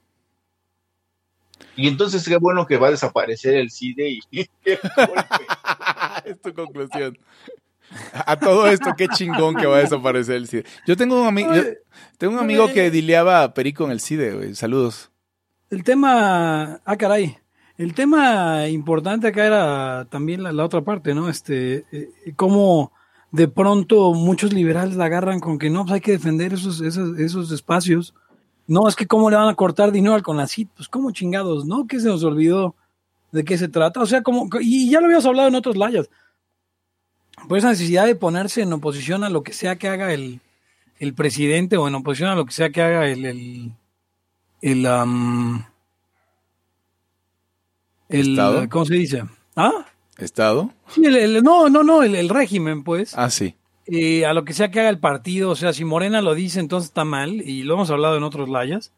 [1.77, 4.41] Y entonces qué bueno que va a desaparecer el CIDE y
[6.25, 7.17] es tu conclusión.
[8.27, 10.65] A todo esto, qué chingón que va a desaparecer el CIDE.
[10.87, 11.53] Yo tengo un amigo,
[12.19, 14.55] tengo un amigo que dileaba perico en el CIDE, güey.
[14.55, 15.11] Saludos.
[15.71, 17.39] El tema, ah, caray.
[17.79, 21.29] El tema importante acá era también la, la otra parte, ¿no?
[21.29, 22.93] Este, eh, cómo
[23.31, 27.19] de pronto muchos liberales la agarran con que no, pues hay que defender esos, esos,
[27.19, 28.15] esos espacios
[28.67, 31.87] no, es que cómo le van a cortar dinero al CONACIT, pues cómo chingados, ¿no?
[31.87, 32.75] ¿Qué se nos olvidó
[33.33, 34.01] de qué se trata?
[34.01, 36.09] O sea, como, y ya lo habíamos hablado en otros layas.
[37.49, 40.41] Por esa necesidad de ponerse en oposición a lo que sea que haga el,
[40.99, 43.73] el presidente o en oposición a lo que sea que haga el, el,
[44.61, 45.63] el, um,
[48.09, 48.69] el ¿Estado?
[48.69, 49.25] ¿cómo se dice?
[49.57, 49.87] ¿Ah?
[50.19, 50.73] ¿Estado?
[50.89, 53.17] Sí, el, no, no, no, el, el régimen, pues.
[53.17, 53.55] Ah, sí
[53.87, 56.61] eh, a lo que sea que haga el partido, o sea, si Morena lo dice,
[56.61, 58.93] entonces está mal, y lo hemos hablado en otros layas.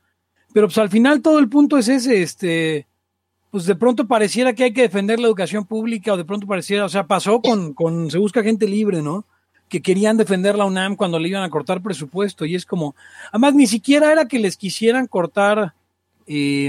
[0.53, 2.87] Pero pues al final todo el punto es ese, este,
[3.55, 6.87] pues de pronto pareciera que hay que defender la educación pública, o de pronto pareciera,
[6.87, 9.27] o sea, pasó con, con Se Busca Gente Libre, ¿no?
[9.69, 12.97] Que querían defender la UNAM cuando le iban a cortar presupuesto, y es como,
[13.31, 15.73] además ni siquiera era que les quisieran cortar,
[16.27, 16.69] eh,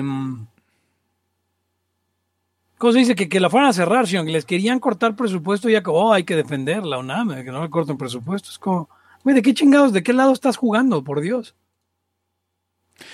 [2.77, 3.15] ¿Cómo se dice?
[3.15, 6.13] Que, que la fueran a cerrar, sino que les querían cortar presupuesto ya como, oh,
[6.13, 8.51] hay que defender la UNAM, que no le corten presupuesto.
[8.51, 8.89] Es como,
[9.23, 11.55] güey, ¿de qué chingados, de qué lado estás jugando, por Dios?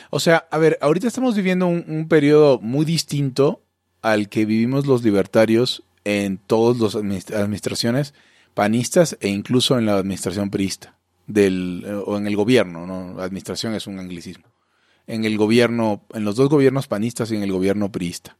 [0.10, 3.62] O sea, a ver, ahorita estamos viviendo un, periodo muy distinto
[4.02, 6.96] al que vivimos los libertarios en todas las
[7.34, 8.14] administraciones
[8.54, 10.96] panistas e incluso en la administración priista
[11.28, 13.22] del, eh, o en el gobierno, ¿no?
[13.22, 14.46] Administración es un anglicismo.
[15.08, 18.38] En el gobierno, en los dos gobiernos panistas y en el gobierno priista.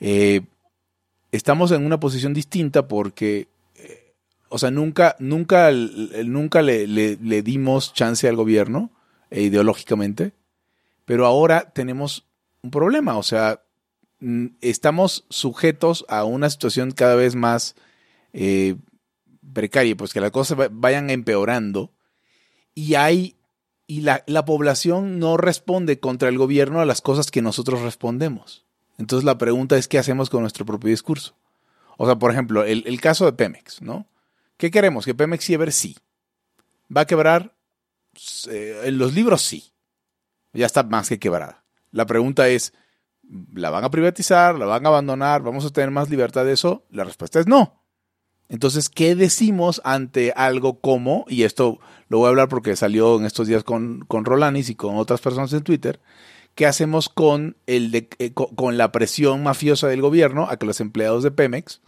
[0.00, 0.42] Eh,
[1.32, 4.14] estamos en una posición distinta porque, eh,
[4.48, 8.90] o sea, nunca, nunca, nunca le, le, dimos chance al gobierno
[9.30, 10.32] ideológicamente,
[11.10, 12.24] pero ahora tenemos
[12.62, 13.64] un problema, o sea,
[14.60, 17.74] estamos sujetos a una situación cada vez más
[19.52, 21.90] precaria, pues que las cosas vayan empeorando
[22.76, 23.34] y hay
[23.88, 28.64] y la, población no responde contra el gobierno a las cosas que nosotros respondemos.
[28.96, 31.34] Entonces la pregunta es qué hacemos con nuestro propio discurso.
[31.96, 34.06] O sea, por ejemplo, el, caso de Pemex, ¿no?
[34.56, 35.06] ¿Qué queremos?
[35.06, 35.72] ¿Que Pemex quiebre?
[35.72, 35.96] Sí.
[36.96, 37.52] ¿Va a quebrar?
[38.48, 39.72] Eh, en los libros sí.
[40.52, 41.64] Ya está más que quebrada.
[41.92, 42.72] La pregunta es,
[43.54, 44.58] ¿la van a privatizar?
[44.58, 45.42] ¿La van a abandonar?
[45.42, 46.84] ¿Vamos a tener más libertad de eso?
[46.90, 47.80] La respuesta es no.
[48.48, 53.24] Entonces, ¿qué decimos ante algo como, y esto lo voy a hablar porque salió en
[53.24, 56.00] estos días con, con Rolanis y con otras personas en Twitter,
[56.56, 60.80] ¿qué hacemos con, el de, eh, con, la presión mafiosa del gobierno a que los
[60.80, 61.80] empleados de Pemex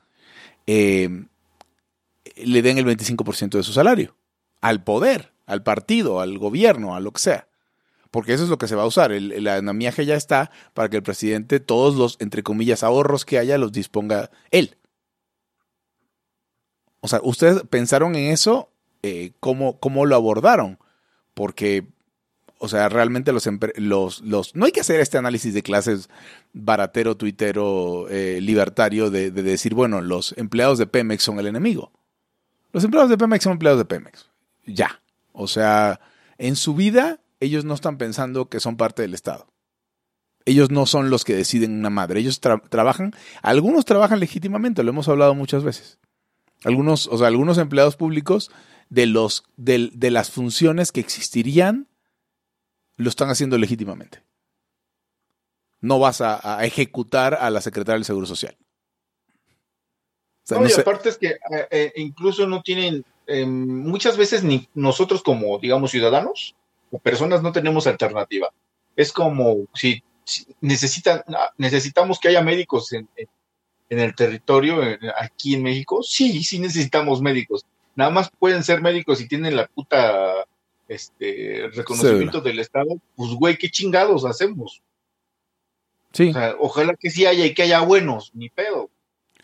[0.69, 1.25] eh,
[2.37, 4.15] le den el 25% de su salario?
[4.61, 7.49] Al poder, al partido, al gobierno, a lo que sea.
[8.13, 9.11] Porque eso es lo que se va a usar.
[9.11, 13.57] El, el ya está para que el presidente todos los, entre comillas, ahorros que haya
[13.57, 14.77] los disponga él.
[17.01, 18.71] O sea, ¿ustedes pensaron en eso?
[19.03, 20.79] Eh, ¿cómo, ¿Cómo lo abordaron?
[21.33, 21.87] Porque,
[22.59, 24.55] o sea, realmente los, los, los...
[24.55, 26.11] No hay que hacer este análisis de clases
[26.53, 31.93] baratero, tuitero, eh, libertario, de, de decir, bueno, los empleados de Pemex son el enemigo.
[32.73, 34.29] Los empleados de Pemex son empleados de Pemex.
[34.67, 35.01] Ya.
[35.33, 35.99] O sea,
[36.37, 39.47] en su vida ellos no están pensando que son parte del Estado.
[40.45, 42.21] Ellos no son los que deciden una madre.
[42.21, 46.01] Ellos trabajan, algunos trabajan legítimamente, lo hemos hablado muchas veces
[46.65, 48.51] algunos, o sea, algunos empleados públicos
[48.89, 51.89] de, los, de, de las funciones que existirían
[52.97, 54.23] lo están haciendo legítimamente.
[55.81, 58.57] No vas a, ejecutar a la secretaria del Seguro Social.
[60.51, 65.23] no, y aparte es que eh, eh, incluso no tienen, em, muchas veces ni nosotros
[65.23, 66.55] como, digamos, ciudadanos
[66.93, 68.53] o personas no tenemos alternativa.
[68.95, 70.05] Es como si,
[70.61, 71.25] necesitan,
[71.59, 73.09] necesitamos que haya médicos en
[73.93, 74.81] en el territorio,
[75.21, 77.67] aquí en México, sí, sí necesitamos médicos.
[77.95, 80.33] Nada más pueden ser médicos si tienen la puta
[80.89, 82.89] este reconocimiento del Estado.
[83.17, 84.81] Pues, güey, qué chingados hacemos.
[86.15, 86.33] Sí.
[86.59, 88.89] ojalá que sí haya y que haya buenos, ni pedo.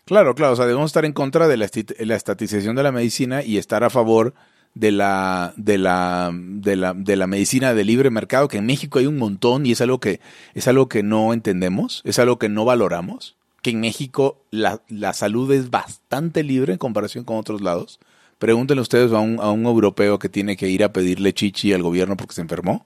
[0.05, 3.43] Claro, claro, o sea, debemos estar en contra de la, la estatización de la medicina
[3.43, 4.33] y estar a favor
[4.75, 8.99] de la, de la, de la, de la medicina de libre mercado, que en México
[8.99, 10.19] hay un montón y es algo que,
[10.53, 14.81] es algo que no entendemos, es algo que no valoramos que en México la,
[15.13, 17.99] salud es bastante libre en comparación con otros lados.
[18.37, 21.83] Pregúntenle ustedes a un, a un, europeo que tiene que ir a pedirle chichi al
[21.83, 22.85] gobierno porque se enfermó.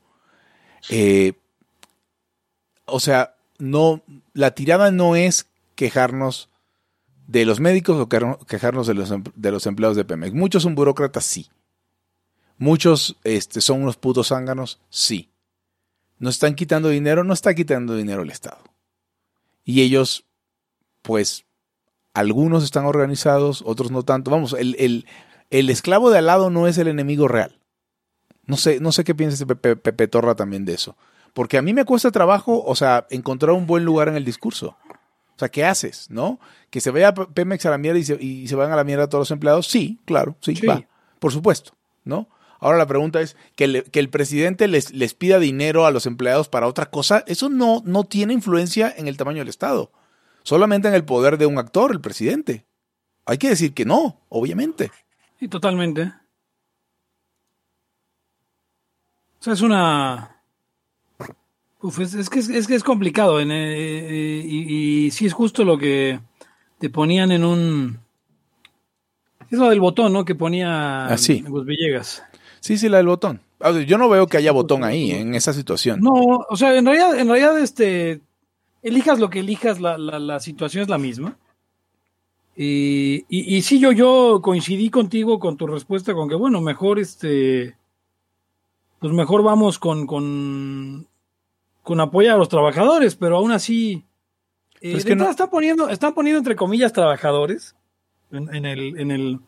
[0.90, 1.34] Eh,
[2.86, 4.02] o sea, no,
[4.34, 6.50] la tirada no es quejarnos
[7.28, 10.34] de los médicos o quejarnos de los, de los empleados de Pemex.
[10.34, 11.50] Muchos son burócratas, sí.
[12.58, 15.30] Muchos este, son unos putos zánganos, sí.
[16.20, 17.24] ¿Nos están quitando dinero?
[17.24, 18.64] No está quitando dinero el Estado.
[19.66, 20.26] Y ellos
[21.04, 21.46] pues
[22.14, 24.32] algunos están organizados, otros no tanto.
[24.32, 25.06] Vamos, el,
[25.50, 27.60] esclavo de al lado no es el enemigo real.
[28.46, 30.98] No sé, no sé qué piensa Pepe, Pepe, Torra también de eso.
[31.34, 34.78] Porque a mí me cuesta trabajo, o sea, encontrar un buen lugar en el discurso.
[35.36, 36.10] O sea, ¿qué haces?
[36.10, 36.40] ¿No?
[36.70, 39.10] Que se vaya Pemex a la mierda y se, y se vayan a la mierda
[39.10, 39.68] todos los empleados.
[39.68, 40.84] Sí, claro, sí, va.
[41.20, 42.28] Por supuesto, ¿no?
[42.64, 46.50] Ahora la pregunta es, que, que el presidente les, les, pida dinero a los empleados
[46.50, 49.92] para otra cosa, eso no, no tiene influencia en el tamaño del Estado
[50.44, 52.66] solamente en el poder de un actor, el presidente.
[53.26, 54.92] Hay que decir que no, obviamente.
[55.40, 56.14] Sí, totalmente.
[59.40, 60.42] O sea, es una...
[61.82, 63.42] Uf, es, que, es, que es complicado.
[63.42, 66.20] Eh, eh, y, sí es justo lo que
[66.78, 68.00] te ponían en un...
[69.50, 70.26] Es lo del botón, ¿no?
[70.26, 71.44] Que ponía Así.
[71.46, 72.24] Ah, Villegas.
[72.64, 73.42] Sí, sí, la del botón.
[73.86, 76.00] Yo no veo que haya botón ahí, en esa situación.
[76.00, 76.14] No,
[76.50, 78.22] o sea, en realidad, en realidad, este,
[78.82, 81.38] elijas lo que elijas, la, la, situación es la misma.
[82.56, 87.76] Y, y, sí, yo, yo coincidí contigo con tu respuesta, con que, bueno, mejor este,
[89.00, 91.06] pues mejor vamos con, con,
[91.82, 94.06] con apoyar a los trabajadores, pero aún así,
[94.80, 95.30] eh, es que no...
[95.30, 97.76] están poniendo, están poniendo entre comillas trabajadores
[98.32, 99.40] en, el, en el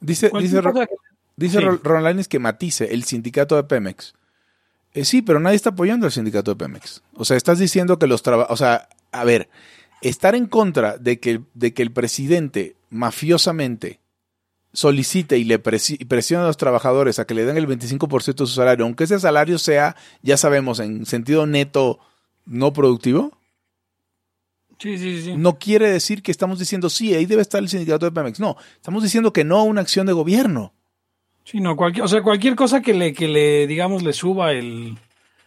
[0.00, 0.60] Dice, dice,
[1.36, 4.14] dice que matice el sindicato de Pemex
[4.94, 7.02] Eh, sí, pero nadie está apoyando al sindicato de Pemex.
[7.14, 9.48] O sea, estás diciendo que los trabajadores, o sea, a ver,
[10.02, 14.00] estar en contra de que, de que el presidente mafiosamente
[14.72, 18.54] solicite y le presione a los trabajadores a que le den el 25% de su
[18.54, 21.98] salario, aunque ese salario sea, ya sabemos, en sentido neto
[22.46, 23.37] no productivo.
[24.78, 25.36] Sí, sí, sí.
[25.36, 28.38] No quiere decir que estamos diciendo, sí, ahí debe estar el sindicato de Pemex.
[28.38, 30.72] No, estamos diciendo que no a una acción de gobierno.
[31.44, 34.96] Sí, no, cualquier, o sea, cualquier cosa que le, que le, digamos, le suba el,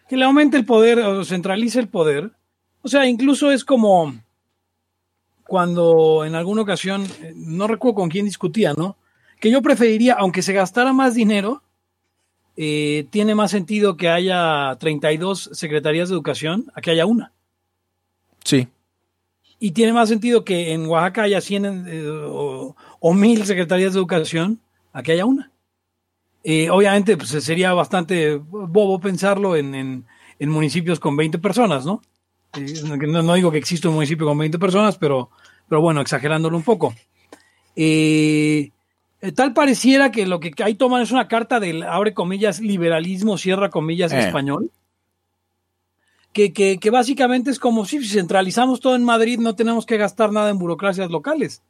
[0.10, 2.32] que le aumente el poder o centralice el poder.
[2.82, 4.14] O sea, incluso es como
[5.46, 8.98] cuando en alguna ocasión, eh, no recuerdo con quién discutía, ¿no?
[9.40, 11.62] Que yo preferiría, aunque se gastara más dinero,
[12.58, 17.32] eh, tiene más sentido que haya 32 secretarías de educación a que haya una.
[18.44, 18.68] Sí.
[19.64, 24.00] Y tiene más sentido que en Oaxaca haya 100 eh, o, o, 1000 secretarías de
[24.00, 24.60] educación
[24.92, 25.52] a que haya una.
[26.44, 30.06] Eh, obviamente pues, sería bastante bobo pensarlo en,
[30.40, 32.02] municipios con 20 personas, ¿no?
[32.86, 33.22] ¿no?
[33.22, 33.34] ¿no?
[33.36, 35.30] digo que exista un municipio con 20 personas, pero,
[35.70, 36.96] pero bueno, exagerándolo un poco.
[37.76, 38.72] Eh,
[39.22, 43.38] eh, tal pareciera que lo que ahí toman es una carta del, abre comillas, liberalismo,
[43.38, 44.20] cierra comillas, eh.
[44.20, 44.72] español.
[46.34, 50.32] Que, que, que, básicamente es como si centralizamos todo en Madrid, no tenemos que gastar
[50.32, 51.62] nada en burocracias locales.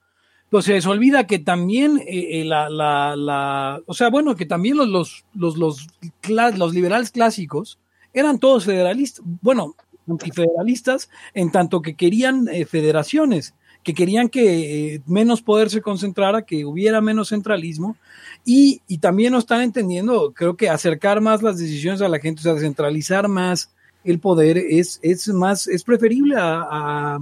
[0.50, 5.58] Pues se olvida que también eh, la, la, o sea, bueno, que también los, los,
[5.58, 5.88] los,
[6.28, 7.80] los, liberales clásicos
[8.14, 9.76] eran todos federalistas, bueno,
[10.08, 16.66] antifederalistas, en tanto que querían federaciones que querían que eh, menos poder se concentrara, que
[16.66, 17.98] hubiera menos centralismo
[18.46, 22.42] y, y, también no están entendiendo, creo que acercar más las decisiones a la gente,
[22.42, 23.72] o sea, centralizar más
[24.04, 27.20] el poder es, es más, es preferible a,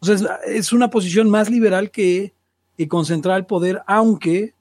[0.00, 2.32] o sea, es, una posición más liberal que,
[2.88, 4.54] concentrar el poder, aunque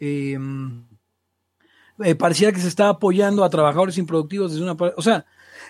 [0.00, 0.82] em,
[2.02, 5.24] eh, pareciera que se está apoyando a trabajadores improductivos desde una, o sea,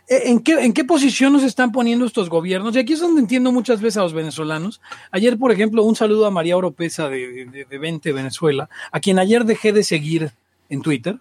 [0.08, 2.74] eh, ¿En qué, ¿En qué posición nos están poniendo estos gobiernos?
[2.74, 4.80] Y aquí es donde entiendo muchas veces a los venezolanos.
[5.10, 9.18] Ayer, por ejemplo, un saludo a María Oropesa de, de, de 20 Venezuela, a quien
[9.18, 10.32] ayer dejé de seguir
[10.68, 11.18] en Twitter.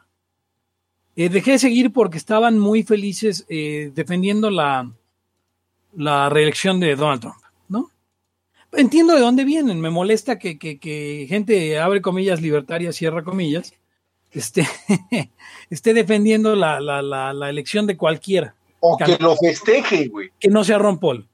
[1.15, 4.89] Eh, dejé de seguir porque estaban muy felices eh, defendiendo la,
[5.95, 7.37] la reelección de Donald Trump,
[7.67, 7.91] ¿no?
[8.71, 9.81] Entiendo de dónde vienen.
[9.81, 13.73] Me molesta que, que, que gente, abre comillas, libertaria, cierra comillas,
[14.31, 14.65] esté,
[15.69, 18.55] esté defendiendo la, la, la, la elección de cualquiera.
[18.79, 20.31] O que lo festeje, güey.
[20.39, 21.27] Que no sea Ron Paul.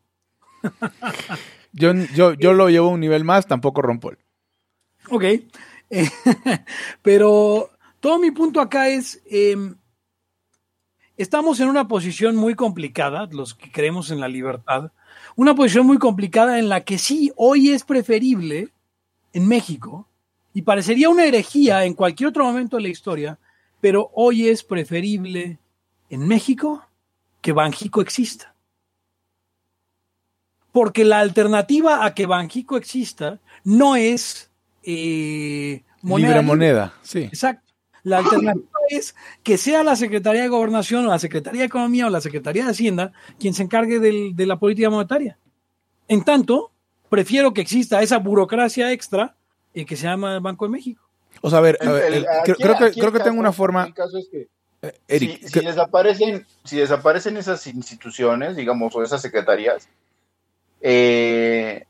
[1.72, 4.18] yo, yo, yo lo llevo a un nivel más, tampoco Ron Paul.
[5.10, 5.24] Ok.
[7.02, 7.70] pero
[8.00, 9.76] todo mi punto acá es, em,
[11.18, 14.92] estamos en una posición muy complicada, los que creemos en la libertad,
[15.36, 18.70] una posición muy complicada en la que sí, hoy es preferible
[19.34, 20.08] en México,
[20.54, 23.38] y parecería una herejía en cualquier otro momento de la historia,
[23.80, 25.60] pero hoy es preferible
[26.10, 26.84] en México
[27.42, 28.56] que Banjico exista.
[30.72, 34.50] Porque la alternativa a que Banjico exista no es
[34.82, 37.20] eh, moneda libre moneda, sí.
[37.20, 37.67] Exacto.
[38.08, 42.10] La alternativa es que sea la Secretaría de Gobernación o la Secretaría de Economía o
[42.10, 45.38] la Secretaría de Hacienda quien se encargue de la política monetaria.
[46.08, 46.72] En tanto,
[47.10, 49.36] prefiero que exista esa burocracia extra
[49.74, 51.04] eh, que se llama el Banco de México.
[51.42, 53.94] O sea, a ver, creo, que, creo que tengo una forma...
[54.82, 59.90] Eh, si, desaparecen, si desaparecen esas instituciones, digamos, o esas secretarías,
[60.80, 61.86] eh,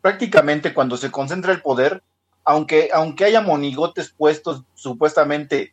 [0.00, 2.02] prácticamente cuando se concentra el poder,
[2.50, 5.72] aunque, aunque haya monigotes puestos supuestamente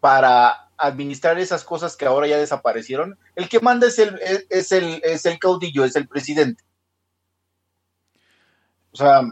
[0.00, 4.16] para administrar esas cosas que ahora ya desaparecieron, el que manda es el,
[4.48, 6.62] es el, es el caudillo, es el presidente.
[8.92, 9.22] O sea,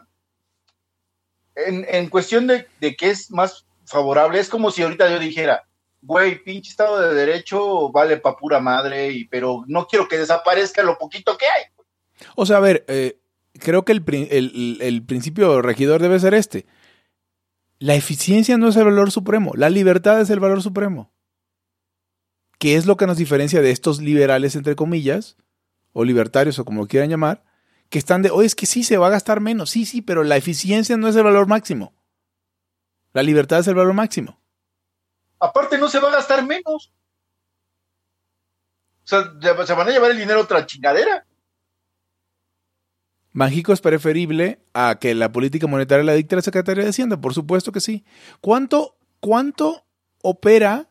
[1.55, 5.69] en, en cuestión de, de qué es más favorable, es como si ahorita yo dijera,
[6.03, 10.83] güey, pinche Estado de Derecho vale pa' pura madre, y, pero no quiero que desaparezca
[10.83, 11.64] lo poquito que hay.
[12.35, 13.21] O sea, a ver, eh,
[13.59, 16.66] creo que el, el, principio regidor debe ser este.
[17.78, 21.12] La eficiencia no es el valor supremo, la libertad es el valor supremo.
[22.59, 25.36] ¿Qué es lo que nos diferencia de estos liberales, entre comillas,
[25.92, 27.44] o libertarios, o como lo quieran llamar,
[27.90, 30.24] que están de, oye, es que sí se va a gastar menos, sí, sí, pero
[30.24, 31.94] la eficiencia no es el valor máximo.
[33.12, 34.40] La libertad es el valor máximo.
[35.38, 36.92] Aparte, no se va a gastar menos.
[39.04, 39.32] O sea,
[39.66, 41.26] se van a llevar el dinero a otra chingadera.
[43.37, 47.34] Mágico es preferible a que la política monetaria la dicte la Secretaría de Hacienda, por
[47.34, 48.03] supuesto que sí.
[48.41, 49.84] ¿Cuánto, cuánto
[50.22, 50.89] opera?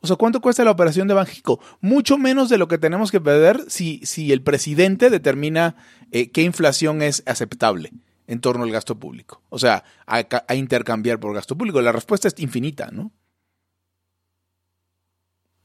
[0.00, 1.60] O sea, ¿cuánto cuesta la operación de Banjico?
[1.80, 5.76] Mucho menos de lo que tenemos que perder si, si el presidente determina
[6.10, 7.92] eh, qué inflación es aceptable
[8.26, 9.42] en torno al gasto público.
[9.48, 11.80] O sea, a intercambiar por gasto público.
[11.82, 13.12] La respuesta es infinita, ¿no?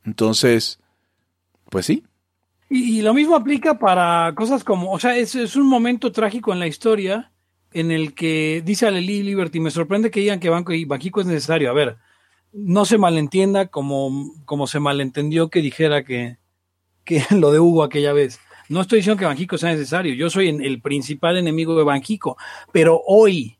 [0.03, 0.79] Entonces,
[1.71, 2.03] pues sí.
[2.73, 6.59] Y, lo mismo aplica para cosas como, o sea, es, es, un momento trágico en
[6.59, 7.33] la historia
[7.73, 11.69] en el que dice Aleli Liberty, me sorprende que digan que Banco y es necesario.
[11.69, 11.97] A ver,
[12.53, 16.37] no se malentienda como, como se malentendió que dijera que,
[17.03, 18.39] que lo de Hugo aquella vez.
[18.69, 22.37] No estoy diciendo que Banjico sea necesario, yo soy el principal enemigo de Banjico,
[22.71, 23.57] pero hoy,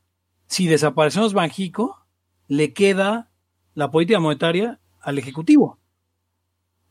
[0.48, 2.06] si desaparecemos Banjico,
[2.48, 3.30] le queda
[3.74, 5.80] la política monetaria al Ejecutivo.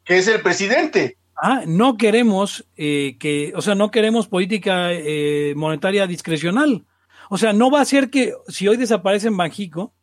[0.05, 1.17] Que es el presidente.
[1.43, 6.85] Ah, no queremos eh, que, o sea, no queremos política eh, monetaria discrecional.
[7.31, 9.95] O sea, no va a ser que si hoy desaparece en Banjico,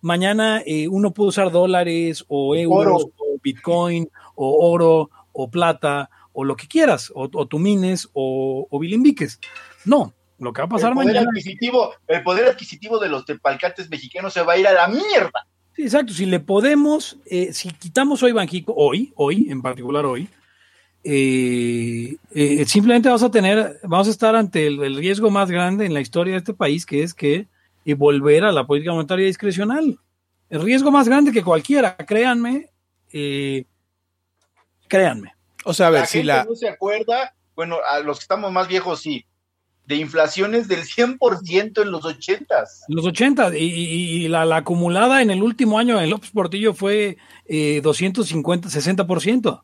[0.00, 3.12] mañana eh, uno puede usar dólares o euros oro.
[3.16, 8.78] o bitcoin o oro o plata o lo que quieras, o, o tumines o, o
[8.78, 9.38] bilimbiques.
[9.84, 11.28] No, lo que va a pasar el poder mañana.
[11.30, 15.46] Adquisitivo, el poder adquisitivo de los tepalcates mexicanos se va a ir a la mierda.
[15.74, 16.12] Sí, exacto.
[16.12, 20.28] Si le podemos, eh, si quitamos hoy Banjico, hoy, hoy, en particular hoy,
[21.04, 25.84] eh, eh, simplemente vamos a tener, vamos a estar ante el, el, riesgo más grande
[25.84, 27.48] en la historia de este país, que es que
[27.84, 29.98] eh, volver a la política monetaria discrecional.
[30.48, 32.70] El riesgo más grande que cualquiera, créanme,
[33.12, 33.64] eh,
[34.86, 35.34] créanme.
[35.64, 36.44] O sea, a ver, la si gente la...
[36.44, 39.24] no se acuerda, bueno, a los que estamos más viejos sí,
[39.86, 42.68] de inflaciones del 100% en los 80s.
[42.88, 46.30] En los 80 y, y, y la, la, acumulada en el último año en López
[46.30, 49.62] Portillo fue eh, 250, 60%.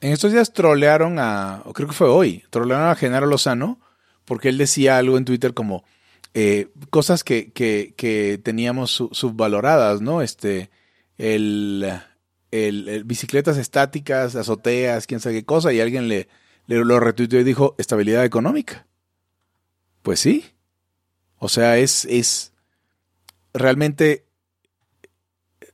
[0.00, 3.80] En estos días trolearon a, creo que fue hoy, trolearon a Genaro Lozano
[4.24, 5.84] porque él decía algo en Twitter como
[6.34, 10.20] eh, cosas que, que, teníamos su, subvaloradas, ¿no?
[10.20, 10.70] Este,
[11.16, 11.88] el,
[12.50, 16.28] el, bicicletas estáticas, azoteas, quién sabe qué cosa, y alguien le,
[16.66, 18.86] le lo retuiteó y dijo estabilidad económica.
[20.02, 20.44] Pues sí.
[21.38, 22.52] O sea, es, es
[23.52, 24.24] realmente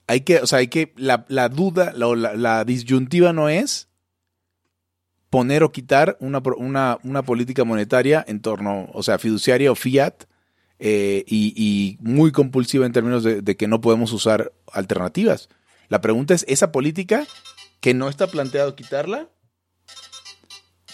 [0.06, 3.88] hay que, o sea, hay que, la, la duda, la, disyuntiva no es
[5.30, 10.24] poner o quitar una, una, una, política monetaria en torno, o sea, fiduciaria o fiat,
[10.80, 15.48] eh, y, y, muy compulsiva en términos de, de, que no podemos usar alternativas.
[15.88, 17.26] La pregunta es, ¿esa política
[17.80, 19.28] que no está planteado quitarla?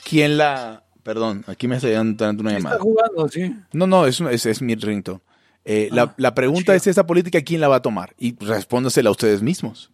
[0.09, 0.85] ¿Quién la...
[1.03, 2.77] Perdón, aquí me está dando una llamada.
[2.77, 3.55] Está jugando, sí.
[3.73, 5.21] No, no, es, es, es mi ringtone.
[5.65, 8.15] Eh, ah, la, la, pregunta es, ¿esa política quién la va a tomar?
[8.19, 9.93] Y respóndasela a ustedes mismos.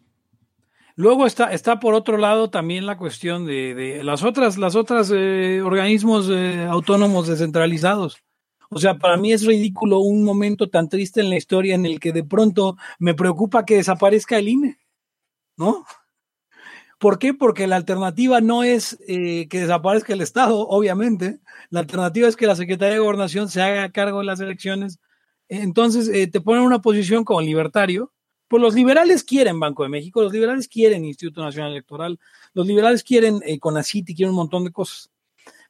[0.95, 5.11] Luego está, está por otro lado también la cuestión de, de las otras, las otras
[5.15, 8.23] eh, organismos eh, autónomos descentralizados.
[8.69, 12.01] O sea, para mí es ridículo un momento tan triste en la historia en el
[12.01, 14.79] que de pronto me preocupa que desaparezca el INE,
[15.57, 15.85] ¿no?
[16.99, 17.35] ¿Por qué?
[17.35, 21.41] Porque la alternativa no es eh, que desaparezca el Estado, obviamente.
[21.69, 25.01] La alternativa es que la Secretaría de Gobernación se haga cargo de las elecciones.
[25.49, 28.13] Entonces, te ponen en una posición como libertario.
[28.53, 32.21] Pues los liberales quieren Banco de México, los liberales quieren Instituto Nacional Electoral,
[32.53, 35.11] los liberales quieren eh, CONACIT y quieren un montón de cosas.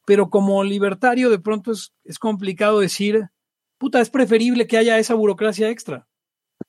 [0.05, 3.31] Pero como libertario, de pronto es, es complicado decir,
[3.79, 6.09] puta, es preferible que haya esa burocracia extra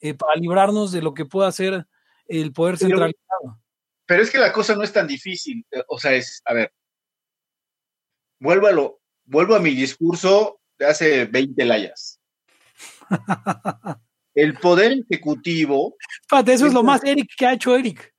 [0.01, 1.88] eh, para librarnos de lo que pueda ser
[2.28, 3.59] el poder centralizado.
[4.05, 5.66] Pero es que la cosa no es tan difícil.
[5.88, 6.72] O sea, es, a ver,
[8.39, 12.22] vuelvo a, lo, vuelvo a mi discurso de hace 20 layas.
[14.36, 15.95] El poder ejecutivo.
[16.21, 18.13] Espérate, eso es, lo más Eric que ha hecho Eric.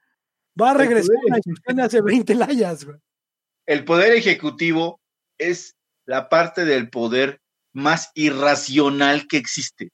[0.61, 2.85] Va a regresar a la discusión hace 20 layas.
[2.85, 2.99] Güey.
[3.67, 5.01] El poder ejecutivo
[5.39, 5.75] es
[6.07, 7.41] la parte del poder
[7.73, 9.91] más irracional que existe.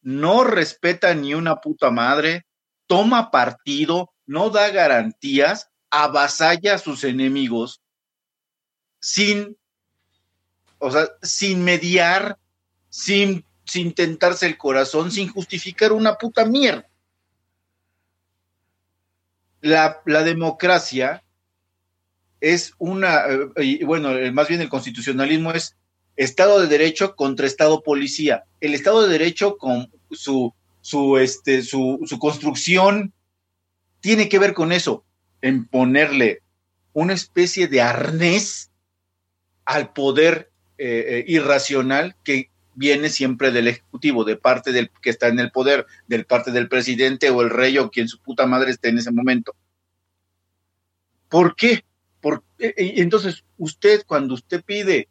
[0.00, 2.46] No respeta ni una puta madre,
[2.86, 7.82] toma partido, no da garantías, avasalla a sus enemigos
[9.00, 9.56] sin,
[10.78, 12.38] o sea, sin mediar,
[12.88, 16.88] sin, sin tentarse el corazón, sin justificar una puta mierda.
[19.60, 21.22] La, democracia
[22.40, 25.76] es una, eh, bueno, más bien el constitucionalismo es
[26.16, 28.42] Estado de Derecho contra Estado Policía.
[28.60, 33.12] El Estado de Derecho con su, su, este, su, su construcción
[34.00, 35.04] tiene que ver con eso,
[35.42, 36.42] en ponerle
[36.92, 38.72] una especie de arnés
[39.64, 40.50] al poder
[40.82, 45.50] eh, eh, irracional que viene siempre del Ejecutivo, de parte del que está en el
[45.50, 48.98] poder, del parte del presidente o el rey o quien su puta madre esté en
[48.98, 49.54] ese momento.
[51.28, 51.84] ¿Por qué?
[52.20, 55.08] Porque, entonces, usted, cuando usted pide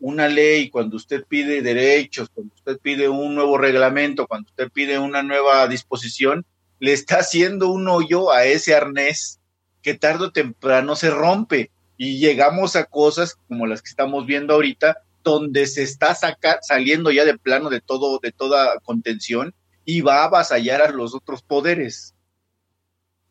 [0.00, 4.98] una ley, cuando usted pide derechos, cuando usted pide un nuevo reglamento, cuando usted pide
[4.98, 6.44] una nueva disposición,
[6.78, 9.40] le está haciendo un hoyo a ese arnés
[9.82, 14.54] que tarde o temprano se rompe y llegamos a cosas como las que estamos viendo
[14.54, 19.54] ahorita, donde se está saca, saliendo ya de plano de todo, de toda contención
[19.84, 22.14] y va a avasallar a los otros poderes.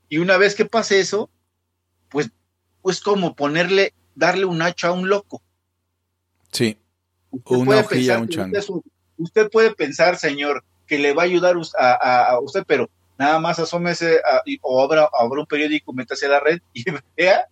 [0.07, 1.29] Y una vez que pase eso,
[2.09, 2.29] pues,
[2.81, 5.41] pues como ponerle, darle un hacha a un loco.
[6.51, 6.77] Sí.
[7.31, 8.83] Usted Una hojilla a pensar un chango.
[9.17, 13.37] usted, puede pensar, señor, que le va a ayudar a, a- a usted, pero nada
[13.39, 16.83] más asómese a- o abra, abra un periódico, métase a la red y
[17.17, 17.47] vea,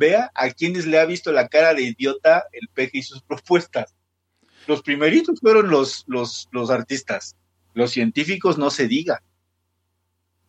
[0.00, 3.94] vea a quienes le ha visto la cara de idiota el peje y sus propuestas.
[4.66, 7.36] Los primeritos fueron los, los, los artistas.
[7.74, 9.22] Los científicos no se diga.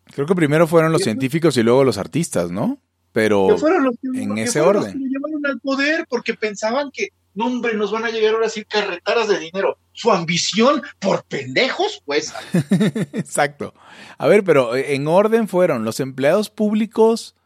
[0.06, 2.80] Creo que primero fueron los científicos y luego los artistas, ¿no?
[3.12, 4.98] Pero que fueron los que, en ese fueron los orden.
[4.98, 8.48] que lo llevaron al poder porque pensaban que, no hombre, nos van a llegar ahora
[8.48, 9.76] sí carretaras de dinero.
[9.92, 12.32] Su ambición por pendejos, pues.
[13.12, 13.74] Exacto.
[14.16, 17.36] A ver, pero eh, en orden fueron los empleados públicos,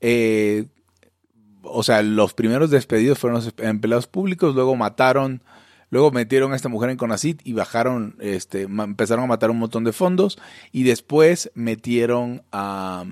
[0.00, 0.66] eh,
[1.70, 5.42] o sea, los primeros despedidos fueron los empleados públicos, luego mataron,
[5.90, 9.84] luego metieron a esta mujer en Conacit y bajaron, este, empezaron a matar un montón
[9.84, 10.38] de fondos
[10.72, 13.04] y después metieron a,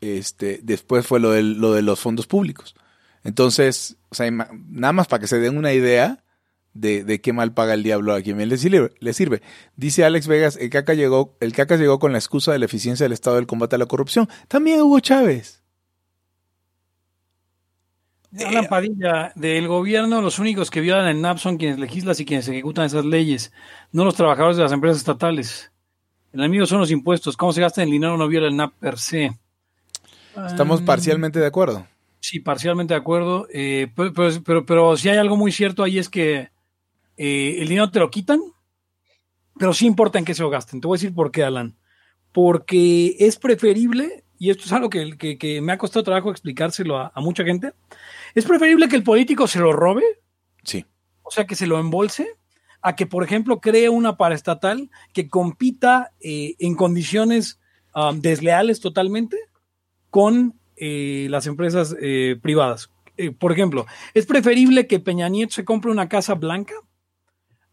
[0.00, 2.74] este, después fue lo, del- lo de los fondos públicos.
[3.24, 6.22] Entonces, o sea, nada más para que se den una idea
[6.72, 8.92] de, de qué mal paga el diablo a quien le sirve.
[9.00, 9.42] Le sirve.
[9.76, 13.04] Dice Alex Vegas, el caca llegó, el caca llegó con la excusa de la eficiencia
[13.04, 14.28] del Estado del combate a la corrupción.
[14.46, 15.57] También Hugo Chávez.
[18.46, 22.46] Alan Padilla, del gobierno, los únicos que violan el NAP son quienes legislan y quienes
[22.48, 23.52] ejecutan esas leyes,
[23.90, 25.72] no los trabajadores de las empresas estatales.
[26.32, 27.36] El enemigo son los impuestos.
[27.38, 29.32] Cómo se gasta el dinero no viola el NAP per se.
[30.46, 31.86] Estamos Ah, parcialmente de acuerdo.
[32.20, 33.46] Sí, parcialmente de acuerdo.
[33.52, 36.50] eh, pero, pero, pero, pero si hay algo muy cierto ahí es que
[37.16, 38.40] eh, el dinero te lo quitan,
[39.58, 40.80] pero sí importa en qué se lo gasten.
[40.80, 41.76] Te voy a decir por qué, Alan.
[42.32, 46.98] Porque es preferible, y esto es algo que, que- que me ha costado trabajo explicárselo
[46.98, 47.72] a, a mucha gente,
[48.34, 50.02] es preferible que el político se lo robe,
[50.64, 50.84] Sí.
[51.22, 52.28] o sea, que se lo embolse,
[52.80, 57.58] a que, por ejemplo, cree una paraestatal que compita eh, en condiciones
[57.94, 59.36] ah, desleales totalmente
[60.10, 62.90] con eh, las empresas eh, privadas.
[63.40, 63.84] Por ejemplo,
[64.14, 66.74] es preferible que Peña Nieto se compre una casa blanca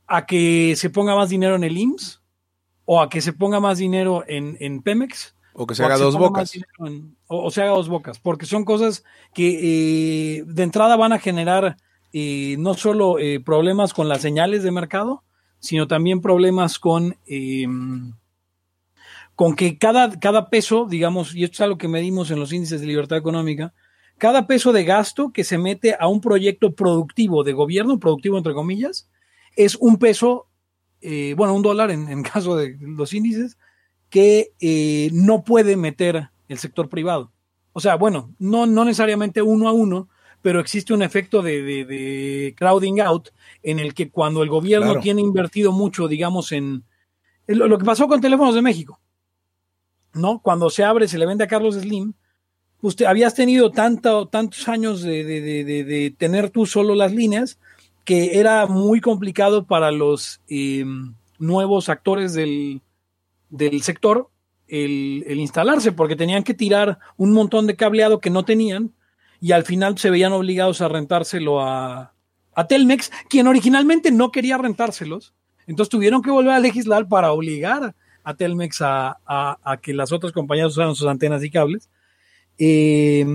[0.08, 2.24] a que se ponga más dinero en el IMSS
[2.86, 5.36] o a que se ponga más dinero en, en Pemex.
[5.58, 6.54] O que se o haga que dos bocas.
[6.56, 9.04] en- o, o se haga dos bocas, porque son cosas
[9.34, 11.78] que eh, de entrada van a generar
[12.14, 15.24] eh, no solo eh, problemas con las señales de mercado,
[15.60, 17.66] sino también problemas con, eh,
[19.36, 22.80] con que cada, cada peso, digamos, y esto es algo que medimos en los índices
[22.82, 23.74] de libertad económica,
[24.18, 28.54] cada peso de gasto que se mete a un proyecto productivo de gobierno, productivo entre
[28.54, 29.10] comillas,
[29.58, 30.48] es un peso,
[31.02, 33.58] eh, bueno, un dólar en, en caso de los índices,
[34.16, 37.34] que eh, no puede meter el sector privado.
[37.74, 40.08] O sea, bueno, no, no necesariamente uno a uno,
[40.42, 43.28] pero existe un efecto de, de- de crowding out
[43.62, 45.02] en el que cuando el gobierno Claro.
[45.02, 46.86] tiene invertido mucho, digamos, en,
[47.46, 49.02] lo, lo que pasó con Teléfonos de México,
[50.14, 50.40] ¿no?
[50.42, 52.14] Cuando se abre, se le vende a Carlos Slim,
[52.80, 57.12] usted habías tenido tanto, tantos años de, de- de- de- de tener tú solo las
[57.12, 57.60] líneas
[58.06, 60.86] que era muy complicado para los eh,
[61.38, 62.80] nuevos actores del,
[63.50, 64.30] del sector
[64.68, 68.94] el, instalarse, porque tenían que tirar un montón de cableado que no tenían
[69.40, 72.12] y al final se veían obligados a rentárselo a,
[72.70, 75.34] Telmex, quien originalmente no quería rentárselos.
[75.68, 80.72] Entonces tuvieron que volver a legislar para obligar a Telmex a que las otras compañías
[80.72, 81.90] usaran sus antenas y cables.
[82.58, 83.26] Eh,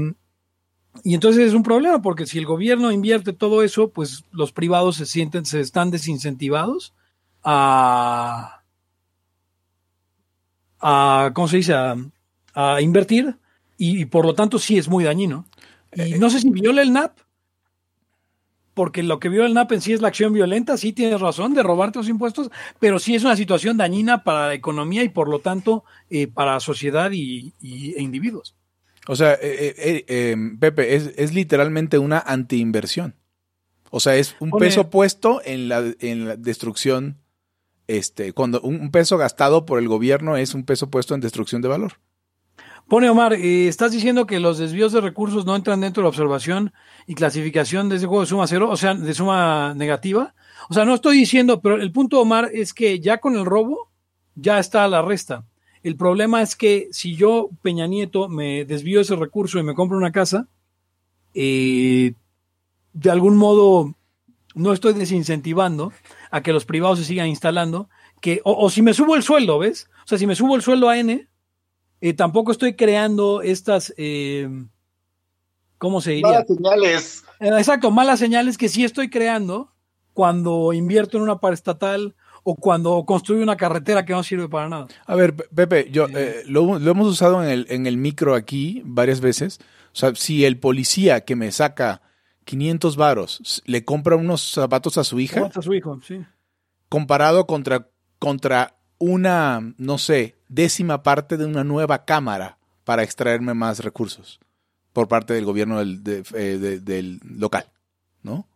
[1.04, 4.96] y entonces es un problema, porque si el gobierno invierte todo eso, pues los privados
[4.96, 6.94] se sienten, se están desincentivados
[7.42, 8.59] a,
[10.80, 11.74] a ¿cómo se dice?
[11.74, 11.96] A,
[12.54, 13.36] a invertir
[13.78, 15.46] y, y por lo tanto sí es muy dañino.
[15.94, 17.18] Y no sé si viola el NAP,
[18.74, 21.54] porque lo que viola el NAP en sí es la acción violenta, sí tienes razón
[21.54, 25.28] de robarte los impuestos, pero sí es una situación dañina para la economía y por
[25.28, 28.54] lo tanto eh, para sociedad y, y- e individuos.
[29.08, 33.16] O sea, eh, eh, eh, eh, Pepe, es, es literalmente una antiinversión.
[33.90, 37.16] O sea, es un Pone- peso puesto en la, en la destrucción,
[37.90, 41.68] este, cuando un, peso gastado por el gobierno es un peso puesto en destrucción de
[41.68, 41.94] valor.
[42.88, 46.10] Pone Omar, eh, estás diciendo que los desvíos de recursos no entran dentro de la
[46.10, 46.72] observación
[47.06, 50.34] y clasificación de ese juego de suma cero, o sea, de suma negativa.
[50.68, 53.90] O sea, no estoy diciendo, pero el punto, Omar, es que ya con el robo
[54.34, 55.44] ya está la resta.
[55.82, 59.96] El problema es que si yo, Peña Nieto, me desvío ese recurso y me compro
[59.96, 60.46] una casa,
[61.34, 62.14] eh,
[62.92, 63.94] de algún modo
[64.54, 65.92] no estoy desincentivando
[66.30, 67.88] a que los privados se sigan instalando,
[68.20, 69.88] que, o, o si me subo el sueldo, ¿ves?
[70.04, 71.28] O sea, si me subo el sueldo a N,
[72.00, 74.48] eh, tampoco estoy creando estas, eh,
[75.78, 76.30] ¿cómo se diría?
[76.30, 77.24] Malas señales.
[77.40, 79.72] Eh, Exacto, malas señales que sí estoy creando
[80.14, 84.86] cuando invierto en una paraestatal o cuando construye una carretera que no sirve para nada.
[85.06, 88.82] A ver, Pepe, yo eh, lo, lo, hemos usado en el, en el micro aquí
[88.84, 89.58] varias veces.
[89.92, 92.02] O sea, si el policía que me saca
[92.50, 96.26] 500 varos le compra unos zapatos a su hija, a su hijo, sí.
[96.88, 97.88] comparado contra,
[98.18, 104.40] contra una, no sé, décima parte de una nueva cámara para extraerme más recursos
[104.92, 107.70] por parte del gobierno del, de, eh, de, del local,
[108.24, 108.48] ¿no?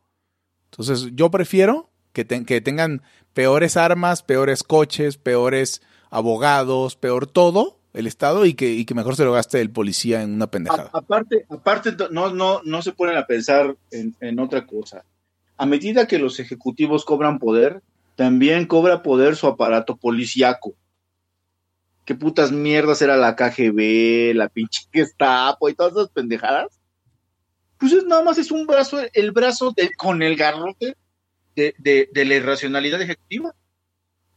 [0.73, 3.01] Entonces, yo prefiero que, te, que tengan
[3.33, 9.17] peores armas, peores coches, peores abogados, peor todo el Estado y que, y que mejor
[9.17, 10.91] se lo gaste el policía en una pendejada.
[10.93, 15.05] A, aparte, aparte no, no, no se ponen a pensar en, en, otra cosa.
[15.57, 17.83] A medida que los ejecutivos cobran poder,
[18.17, 20.75] también cobra poder su aparato policíaco.
[22.05, 26.81] ¿Qué putas mierdas era la KGB, la pinche Gestapo y todas esas pendejadas?
[27.79, 30.97] Pues es, nada más es un brazo, el brazo de, con el garrote
[31.55, 33.55] de, de, de la irracionalidad ejecutiva.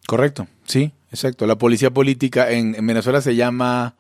[0.06, 1.48] Correcto, sí, exacto.
[1.48, 3.96] La policía política en, en Venezuela se llama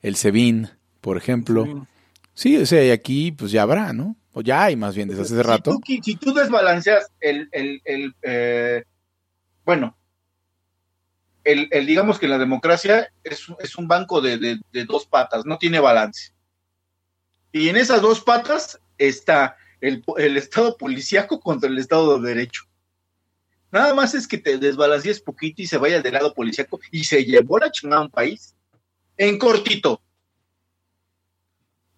[0.00, 0.68] el SEBIN,
[1.00, 1.64] por ejemplo.
[2.34, 2.52] Sí.
[2.54, 4.16] sí, o sea, y aquí pues ya habrá, ¿no?
[4.32, 5.78] O ya hay más bien desde hace si rato.
[5.84, 8.84] Tú, si tú desbalanceas el, el, el eh,
[9.64, 9.96] bueno,
[11.44, 15.44] el, el, digamos que la democracia es, es un banco de, de, de, dos patas,
[15.44, 16.32] no tiene balance.
[17.52, 22.64] Y en esas dos patas está el, el Estado policíaco contra el Estado de Derecho.
[23.72, 27.24] Nada más es que te desbalancees poquito y se vaya del lado policíaco y se
[27.24, 28.54] llevó la chingada a un país.
[29.16, 29.94] En cortito.
[29.94, 30.02] O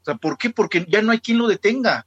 [0.04, 0.50] sea, ¿por qué?
[0.50, 2.06] Porque ya no hay quien lo detenga.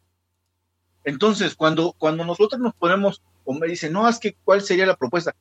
[1.03, 4.95] Entonces, cuando, cuando nosotros nos ponemos, o me dicen, no, es que cuál sería la
[4.95, 5.35] propuesta.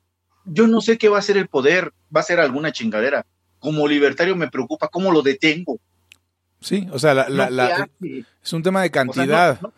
[0.45, 3.25] Yo no sé qué va a ser el poder, va a ser alguna chingadera.
[3.59, 5.79] Como libertario me preocupa cómo lo detengo.
[6.59, 7.87] Sí, o sea, la,
[8.43, 9.61] es un tema de O sea, cantidad.
[9.61, 9.73] no,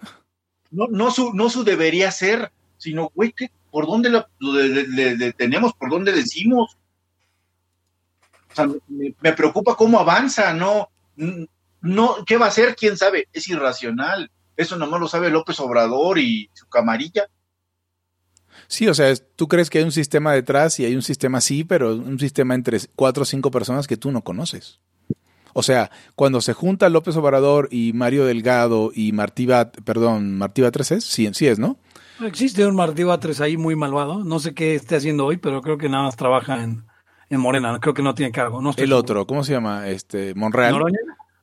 [0.72, 5.74] no, no, no su, no su debería ser, sino, güey, ¿qué- ¿por dónde de- detenemos?
[5.74, 6.78] ¿Por dónde decimos?
[8.52, 10.90] O sea, me, preocupa cómo avanza, ¿no?
[11.82, 12.76] no ¿Qué va a hacer?
[12.76, 13.28] ¿Quién sabe?
[13.32, 14.32] Es irracional.
[14.58, 17.28] Eso nomás lo sabe López Obrador y su camarilla.
[18.68, 21.64] Sí, o sea, tú crees que hay un sistema detrás y hay un sistema así,
[21.64, 24.80] pero un sistema entre cuatro o cinco personas que tú no conoces.
[25.54, 30.62] O sea, cuando se junta López Obrador y Mario Delgado y Martí Bat, perdón, Martí
[30.62, 31.78] Batres es, sí, sí es, ¿no?
[32.26, 34.24] Existe un Martí Batres ahí muy malvado.
[34.24, 36.86] No sé qué esté haciendo hoy, pero creo que nada más trabaja en,
[37.30, 37.78] en Morena.
[37.80, 38.62] Creo que no tiene cargo.
[38.62, 38.98] No El seguro.
[38.98, 39.88] otro, ¿cómo se llama?
[39.88, 40.74] Este, Monreal.
[40.74, 41.00] ¿Noroña?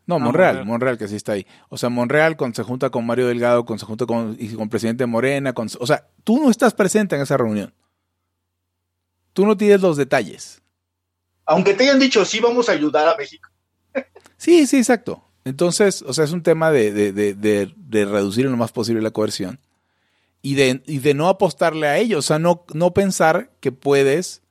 [0.06, 0.66] No, Ah, Monreal, Monreal.
[0.66, 1.46] Monreal, que sí está ahí.
[1.68, 4.68] O sea, Monreal con, se junta con Mario Delgado, con, se junta con, y con
[4.68, 7.74] presidente Morena, con, o sea, tú no estás presente en esa reunión.
[9.32, 10.62] Tú no tienes los detalles.
[11.44, 13.48] Aunque te hayan dicho, sí, vamos a ayudar a México.
[14.38, 15.24] Sí, sí, exacto.
[15.46, 19.00] Entonces, o sea, es un tema de, de, de, de, de reducir lo más posible
[19.00, 19.58] la coerción
[20.42, 22.18] y de, y de no apostarle a ello.
[22.18, 24.42] O sea, no, no pensar que puedes,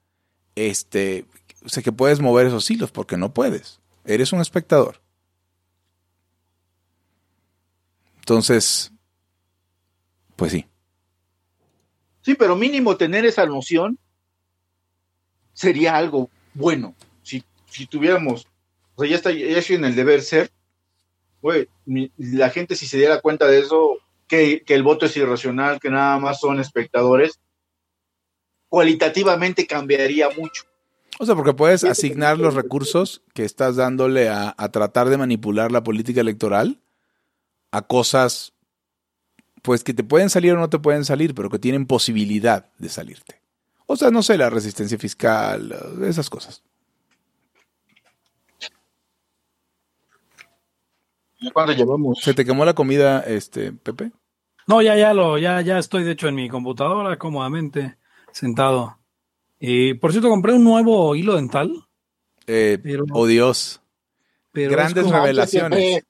[0.55, 1.25] este,
[1.63, 3.79] o sea, que puedes mover esos hilos, porque no puedes.
[4.05, 5.01] Eres un espectador.
[8.19, 8.91] Entonces,
[10.35, 10.65] pues sí.
[12.21, 13.99] Sí, pero mínimo tener esa noción
[15.53, 16.95] sería algo bueno.
[17.21, 18.47] Si, si tuviéramos,
[18.95, 20.51] o sea, ya está, ya estoy en el deber ser,
[21.41, 21.69] güey,
[22.17, 25.89] la gente si se diera cuenta de eso, que, que el voto es irracional, que
[25.89, 27.39] nada más son espectadores,
[28.69, 30.63] cualitativamente cambiaría mucho.
[31.19, 35.71] O sea, porque puedes asignar los recursos que estás dándole a, a tratar de manipular
[35.71, 36.81] la política electoral
[37.71, 38.53] a cosas,
[39.61, 42.89] pues que te pueden salir o no te pueden salir, pero que tienen posibilidad de
[42.89, 43.41] salirte.
[43.85, 46.63] O sea, no sé, la resistencia fiscal, esas cosas.
[51.53, 52.19] ¿Cuánto llevamos?
[52.21, 54.11] ¿Se te quemó la comida, este, Pepe?
[54.67, 57.97] No, ya, ya lo, ya, ya estoy de hecho en mi computadora cómodamente
[58.31, 58.97] sentado.
[59.59, 61.71] Y por cierto, compré un nuevo hilo dental.
[62.47, 63.81] Eh, Pero- oh Dios.
[64.51, 66.03] Pero Grandes revelaciones.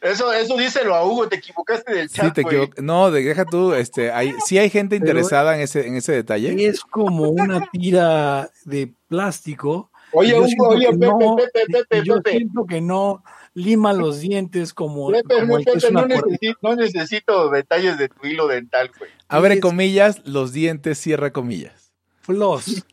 [0.00, 3.72] Eso, eso díselo a Hugo, te equivocaste del Sí, chat, te No, de- deja tú,
[3.74, 6.66] este, hay, sí hay gente Pero- interesada en ese, en ese detalle.
[6.68, 9.90] Es como una tira de plástico.
[10.12, 12.30] Oye, Hugo, oye, Pepe, no- Pepe, Pepe, Yo Pepe.
[12.38, 13.24] siento que no
[13.58, 17.50] lima los dientes como, Pepe, como el que es Pepe, una no, necesito, no necesito
[17.50, 19.10] detalles de tu hilo dental, güey.
[19.28, 21.92] Abre es- comillas, los dientes, cierra comillas.
[22.20, 22.84] Floss.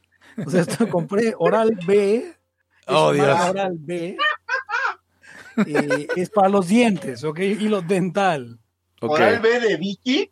[0.45, 2.15] O sea, esto compré Oral B.
[2.17, 2.35] es
[2.87, 3.39] Oh, Dios.
[3.49, 4.17] Oral B.
[5.65, 7.39] eh, es para los dientes, ¿ok?
[7.39, 8.59] Hilo dental.
[9.01, 9.11] Ok.
[9.11, 10.31] Oral B de Vicky.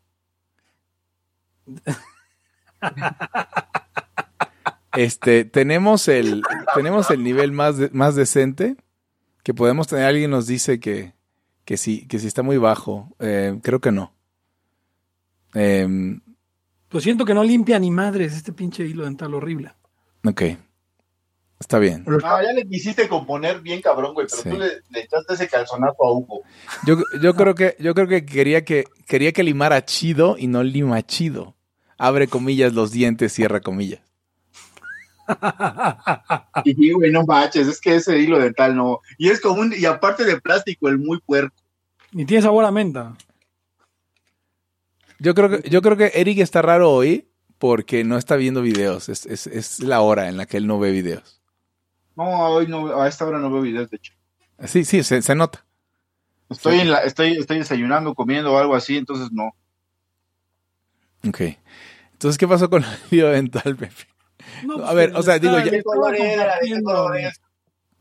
[4.96, 6.44] Este, tenemos el,
[6.76, 8.76] tenemos el nivel más, de- más decente
[9.44, 10.06] que podemos tener.
[10.06, 11.14] Alguien nos dice que,
[11.66, 13.16] que sí, que sí está muy bajo.
[13.20, 14.14] Eh, creo que no.
[15.54, 16.22] Em,
[16.90, 19.72] Pues siento que no limpia ni madres este pinche hilo dental horrible.
[20.26, 20.42] Ok.
[21.60, 22.04] Está bien.
[22.06, 24.50] No, ya le quisiste componer bien cabrón, güey, pero Sí.
[24.50, 26.42] tú le, le echaste ese calzonazo a Hugo.
[26.86, 30.62] Yo, yo creo que, yo creo que quería que quería que limara chido y no
[30.64, 31.56] lima chido.
[31.98, 34.02] Abre comillas los dientes, cierra comillas.
[36.66, 39.00] Y güey, no manches, es que ese hilo dental no.
[39.18, 41.56] Y es como un, y aparte de plástico, el muy puerco.
[42.12, 43.16] Y tiene sabor a menta.
[45.20, 49.10] Yo creo que, yo creo que Eric está raro hoy porque no está viendo videos.
[49.10, 51.42] Es, es, es la hora en la que él no ve videos.
[52.16, 54.14] No, hoy no, a esta hora no veo videos, de hecho.
[54.66, 55.66] Sí, sí, se, se nota.
[56.50, 59.56] Estoy, en la, estoy, estoy desayunando, comiendo o algo así, entonces no.
[61.28, 61.42] Ok.
[62.14, 64.13] Entonces, ¿qué pasó con el video dental, Pepe?
[64.64, 66.56] No, pues, A ver, o sea, digo, ya- ¿De qué color era?
[66.62, 67.42] ¿De qué color es?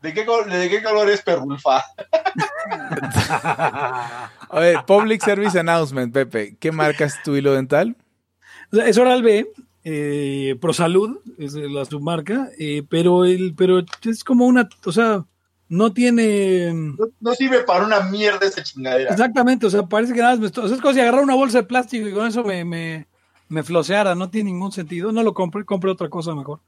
[0.01, 1.81] ¿De qué, col- de qué color es Perulfa?
[3.39, 6.57] A ver, Public Service Announcement, Pepe.
[6.59, 7.95] ¿Qué marcas tu hilo dental?
[8.71, 9.49] O sea, es Oral B,
[9.83, 15.25] eh, ProSalud, es la submarca, eh, pero el, pero es como una, o sea,
[15.69, 19.11] no tiene No, no sirve para una mierda esa chingadera.
[19.11, 21.23] exactamente, o sea, parece que nada más me estoy, o sea, es como si agarrar
[21.23, 23.07] una bolsa de plástico y con eso me, me,
[23.53, 26.59] me floseara, no tiene ningún sentido, no lo compré, compré otra cosa mejor.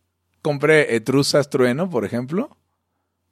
[0.44, 2.56] Compré etrusas trueno, por ejemplo.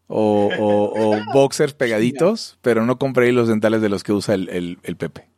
[0.07, 4.49] O, o- o boxers pegaditos, pero no compré hilos dentales de los que usa el,
[4.49, 5.29] el- el Pepe.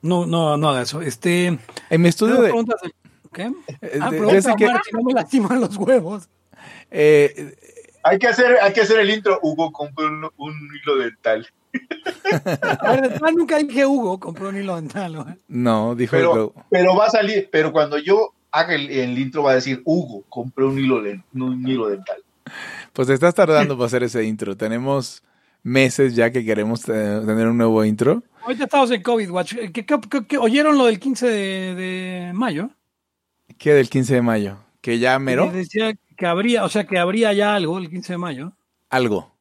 [0.00, 1.00] No, no, no haga eso.
[1.02, 1.58] Este,
[1.90, 2.92] En mi estudio de, preguntas de-
[3.32, 3.42] ¿qué?
[3.82, 6.28] eh, Ah, de- pregunta, que- Omar, si no me lastiman los huevos.
[6.90, 7.54] eh,
[8.04, 9.38] Hay que hacer, hay que hacer el intro.
[9.42, 11.46] Hugo compró un, un hilo dental.
[12.80, 15.16] A ver, ah, nunca dije Hugo, compró un hilo dental.
[15.22, 15.34] güey.
[15.48, 19.52] no, dijo Pero, pero va a salir, pero cuando yo haga el, el intro va
[19.52, 22.16] a decir Hugo compró un hilo, de- un hilo dental.
[22.92, 24.56] Pues te estás tardando para hacer ese intro.
[24.56, 25.22] Tenemos
[25.62, 28.22] meses ya que queremos te- tener un nuevo intro.
[28.42, 29.54] Ahorita estamos en COVID Watch.
[29.54, 32.70] ¿Qué, qué- qué- qué- oyeron lo del 15 de, de mayo?
[33.58, 34.56] ¿Qué del 15 de mayo?
[34.80, 35.50] ¿Que ya mero?
[35.52, 38.52] Decía que habría, o sea, que habría ya algo el 15 de mayo.
[38.90, 39.31] Algo.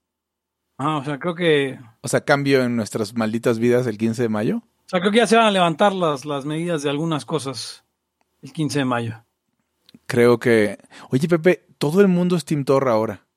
[0.84, 4.30] Ah, o sea, creo que, O sea, cambio en nuestras malditas vidas el 15 de
[4.30, 4.58] mayo.
[4.58, 7.84] o sea, creo que ya se van a levantar las, las medidas de algunas cosas
[8.42, 9.24] el 15 de mayo.
[10.08, 10.80] Creo que...
[11.12, 13.28] Oye, Pepe, todo el mundo es Team Torra ahora.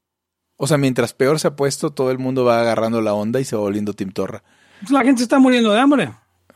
[0.57, 3.45] O sea, mientras peor se ha puesto, todo el mundo va agarrando la onda y
[3.45, 4.43] se va volviendo Team Torra.
[4.81, 6.13] Pues la gente está muriendo de hambre.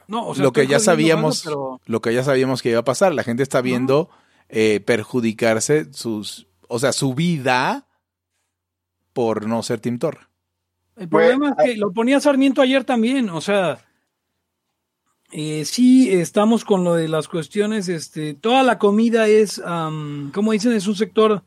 [0.06, 2.84] No, o sea, lo que ya sabíamos, algo, lo que ya sabíamos que iba a
[2.84, 3.12] pasar.
[3.12, 4.08] La gente está viendo
[4.48, 7.88] eh, perjudicarse sus, o sea, su vida
[9.12, 10.30] por no ser Team Torra.
[10.98, 13.78] El problema es que lo ponía Sarmiento ayer también, o sea,
[15.30, 20.52] eh, sí estamos con lo de las cuestiones, este, toda la comida es, am, como
[20.52, 21.42] dicen, es un sector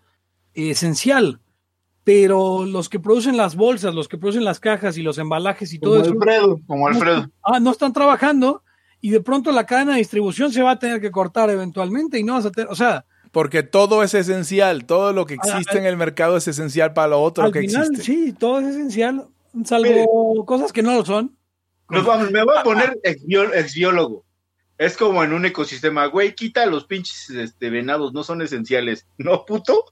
[0.54, 1.40] eh, esencial,
[2.04, 5.80] pero los que producen las bolsas, los que producen las cajas y los embalajes y
[5.80, 7.30] Como todo eso, Alfredo, como Alfredo.
[7.44, 8.64] ah, no están trabajando
[9.02, 12.24] y de pronto la cadena de distribución se va a tener que cortar eventualmente y
[12.24, 15.78] no vas a tener, o sea, Porque todo es esencial, todo lo que Ah, existe
[15.80, 18.04] en el mercado es esencial para lo otro al que final existe.
[18.04, 19.28] sí, todo es esencial,
[19.66, 21.38] salvo cosas que no lo son.
[21.90, 24.26] Nos vamos- me voy a poner exbió- exbiólogo.
[24.78, 29.06] Es como en un ecosistema, güey, quita los pinches este, venados, no son esenciales.
[29.18, 29.86] ¿No, puto?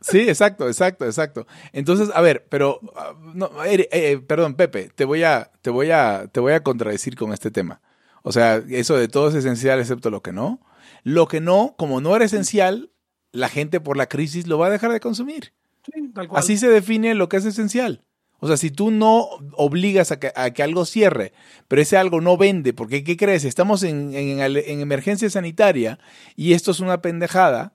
[0.00, 1.46] Sí, exacto, exacto, exacto.
[1.72, 5.90] Entonces, a ver, pero ah, no, eh, eh, perdón, Pepe, te voy a, te voy
[5.90, 7.80] a, te voy a contradecir con este tema.
[8.22, 10.60] O sea, eso de todo es esencial excepto lo que no.
[11.02, 12.90] Lo que no, como no era esencial,
[13.32, 15.52] la gente por la crisis lo va a dejar de consumir.
[15.84, 16.40] Sí, tal cual.
[16.40, 18.02] Así se define lo que es esencial.
[18.44, 21.32] O sea, si tú no obligas a que, a que algo cierre,
[21.66, 23.44] pero ese algo no vende, porque ¿qué crees?
[23.44, 25.98] Estamos en, en- en emergencia sanitaria
[26.36, 27.72] y esto es una pendejada,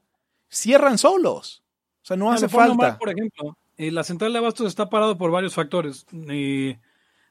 [0.48, 1.64] cierran solos.
[2.04, 2.98] O sea, no Ah, hace mal, falta.
[3.00, 6.06] por ejemplo, eh, la central de abastos está parado por varios factores.
[6.30, 6.78] Eh,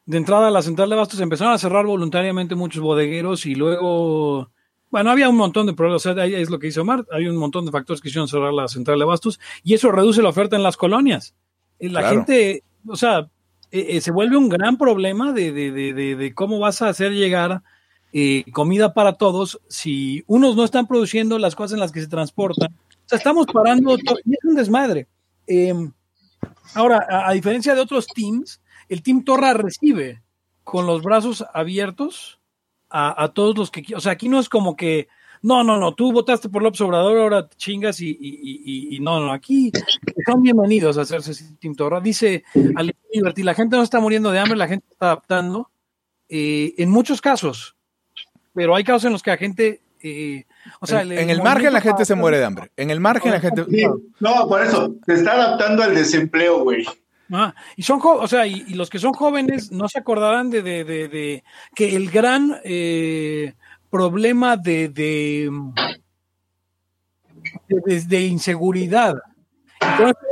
[0.05, 4.51] de entrada, la central de abastos empezaron a cerrar voluntariamente muchos bodegueros y luego,
[4.91, 6.05] bueno, había un montón de problemas.
[6.05, 7.07] O sea, es lo que hizo Omar.
[7.13, 10.23] Hay un montón de factores que hicieron cerrar la central de abastos y eso reduce
[10.23, 11.35] la oferta en las colonias.
[11.79, 12.17] Eh, la Claro.
[12.17, 13.29] gente, o sea,
[13.71, 17.13] eh, eh, se vuelve un gran problema de, de- de- de- cómo vas a hacer
[17.13, 17.63] llegar
[18.13, 22.09] eh, comida para todos si unos no están produciendo las cosas en las que se
[22.09, 22.73] transportan.
[22.73, 25.07] O sea, estamos parando y es un desmadre.
[25.47, 25.75] Eh,
[26.75, 30.23] ahora, a, diferencia de otros teams, el Team Torra recibe
[30.65, 32.39] con los brazos abiertos
[32.91, 33.85] a, a todos los que...
[33.95, 35.09] O sea, aquí no es como que,
[35.43, 39.21] no, no, no, tú votaste por López Obrador, ahora te chingas y, y- y- no,
[39.21, 39.71] no, aquí
[40.27, 42.01] son bienvenidos a hacerse ese Team Torra.
[42.01, 42.45] Dice
[42.77, 45.71] Ale Liberty, la gente no está muriendo de hambre, la gente está adaptando.
[46.29, 47.75] eh, en muchos casos,
[48.55, 49.81] pero hay casos en los que la gente...
[50.03, 50.45] eh,
[50.81, 52.71] o sea, en, en el margen la gente se muere de hambre.
[52.77, 53.65] En el margen la gente...
[53.71, 53.85] Sí,
[54.21, 56.85] no, por eso, se está adaptando al desempleo, güey.
[57.33, 60.63] Ah, y son o sea, y, y los que son jóvenes no se acordarán de,
[60.63, 63.53] de, de, de que el gran eh,
[63.91, 65.51] problema de, de,
[67.69, 69.17] de, de- de inseguridad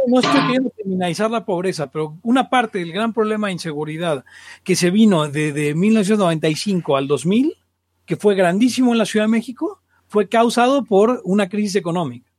[0.08, 4.24] no estoy queriendo criminalizar la pobreza, pero una parte del gran problema de inseguridad
[4.64, 7.56] que se vino de, 1995 al 2000,
[8.04, 12.30] que fue grandísimo en la Ciudad de México, fue causado por una crisis económica.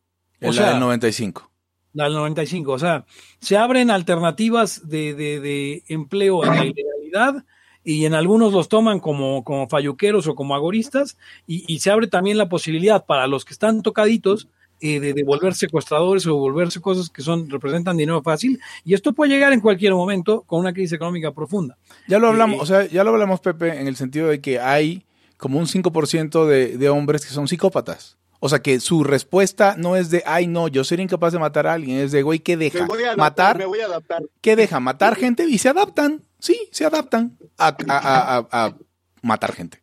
[0.41, 1.49] O sea, del 95.
[1.93, 2.71] La del 95.
[2.71, 3.05] O sea,
[3.39, 7.45] se abren alternativas de, de empleo en la ilegalidad
[7.87, 11.17] y en algunos los toman como, como falluqueros o como agoristas,
[11.47, 14.49] y, se abre también la posibilidad para los que están tocaditos
[14.81, 19.31] eh, de devolver secuestradores o volverse cosas que son representan dinero fácil, y esto puede
[19.31, 21.77] llegar en cualquier momento con una crisis económica profunda.
[22.09, 24.59] Ya lo hablamos, eh, o sea, ya lo hablamos, Pepe, en el sentido de que
[24.59, 25.05] hay
[25.37, 28.17] como un 5% de, de hombres que son psicópatas.
[28.41, 31.65] O sea, que su respuesta no es de, ay, no, yo sería incapaz de matar
[31.65, 31.97] a alguien.
[31.97, 32.85] Es de, güey, ¿qué deja?
[33.15, 33.57] matar.
[33.57, 34.23] Me voy a adaptar.
[34.41, 34.79] ¿Qué deja?
[34.79, 36.26] Matar gente y se adaptan.
[36.39, 38.73] Sí, se adaptan a,
[39.21, 39.81] matar gente.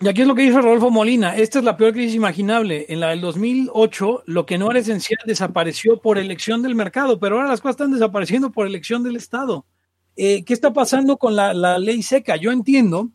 [0.00, 1.36] Y aquí es lo que dice Rodolfo Molina.
[1.36, 2.86] Esta es la peor crisis imaginable.
[2.88, 7.36] En la del 2008, lo que no era esencial desapareció por elección del mercado, pero
[7.36, 9.64] ahora las cosas están desapareciendo por elección del Estado.
[10.16, 12.36] Eh, ¿Qué está pasando con la, la ley seca?
[12.36, 13.10] Yo entiendo,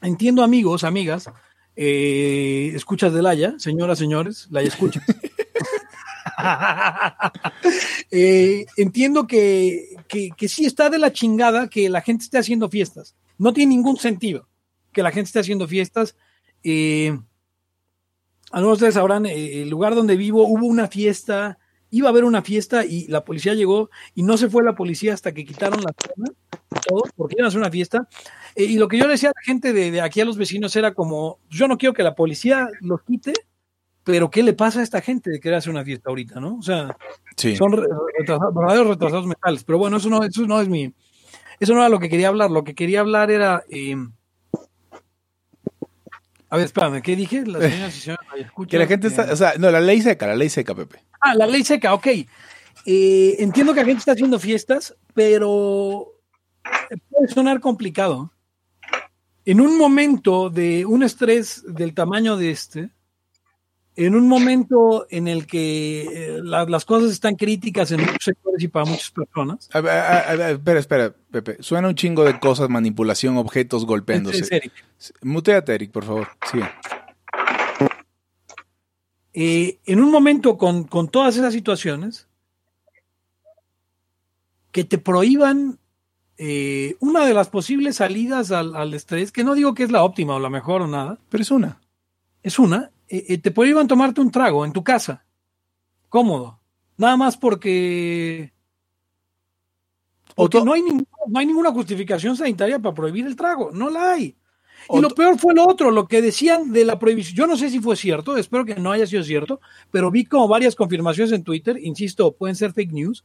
[0.00, 1.30] entiendo amigos, amigas,
[1.76, 5.02] eh, escuchas de Laia, señoras, señores, Laia escuchas.
[8.10, 13.14] Eh, entiendo que, que, sí está de la chingada que la gente esté haciendo fiestas.
[13.36, 14.48] No tiene ningún sentido
[14.92, 16.16] que la gente esté haciendo fiestas.
[16.64, 17.16] Eh,
[18.50, 21.58] algunos de ustedes sabrán, eh, el lugar donde vivo hubo una fiesta,
[21.90, 25.14] iba a haber una fiesta y la policía llegó y no se fue la policía
[25.14, 26.32] hasta que quitaron la zona,
[26.86, 28.08] todo, porque iban a hacer una fiesta.
[28.54, 30.74] Eh, y lo que yo le decía a la gente de, aquí a los vecinos
[30.76, 33.34] era como, yo no quiero que la policía los quite,
[34.08, 36.56] pero ¿qué le pasa a esta gente de querer hacer una fiesta ahorita, no?
[36.56, 36.96] O sea,
[37.58, 39.64] son verdaderos retrasados mentales.
[39.64, 40.94] Pero bueno, eso no, eso no es mi,
[41.60, 42.50] eso no era lo que quería hablar.
[42.50, 43.96] Lo que quería hablar era, eh,
[46.48, 47.44] a ver, espérame, ¿qué dije?
[47.44, 47.58] La
[48.66, 51.04] que la gente está, o sea, no, la ley seca, la ley seca, Pepe.
[51.20, 52.06] Ah, la ley seca, ok.
[52.86, 56.14] Eh, entiendo que la gente está haciendo fiestas, pero
[57.10, 58.32] puede sonar complicado
[59.44, 62.90] en un momento de un estrés del tamaño de este,
[64.06, 68.68] en un momento en el que eh, las cosas están críticas en muchos sectores y
[68.68, 69.68] para muchas personas.
[69.72, 71.56] A ver, espera, espera, Pepe.
[71.60, 74.38] Suena un chingo de cosas, manipulación, objetos golpeándose.
[74.38, 74.72] Es Eric.
[75.22, 76.28] Muteate, Eric, por favor.
[76.50, 76.60] Sí.
[79.34, 82.28] Eh, en un momento con, con todas esas situaciones,
[84.70, 85.80] que te prohíban
[86.36, 90.36] eh, una de las posibles salidas al, estrés, que no digo que es la óptima
[90.36, 91.18] o la mejor o nada.
[91.30, 91.80] Pero es una.
[92.44, 92.92] Es una.
[93.08, 95.24] Eh, te prohíban tomarte un trago en tu casa.
[96.08, 96.60] Cómodo.
[96.96, 98.52] Nada más porque...
[100.36, 103.70] no hay, no hay ninguna justificación sanitaria para prohibir el trago.
[103.72, 104.36] No la hay.
[104.90, 107.36] Y lo peor fue lo otro, lo que decían de la prohibición.
[107.36, 110.48] Yo no sé si fue cierto, espero que no haya sido cierto, pero vi como
[110.48, 113.24] varias confirmaciones en Twitter, insisto, pueden ser fake news,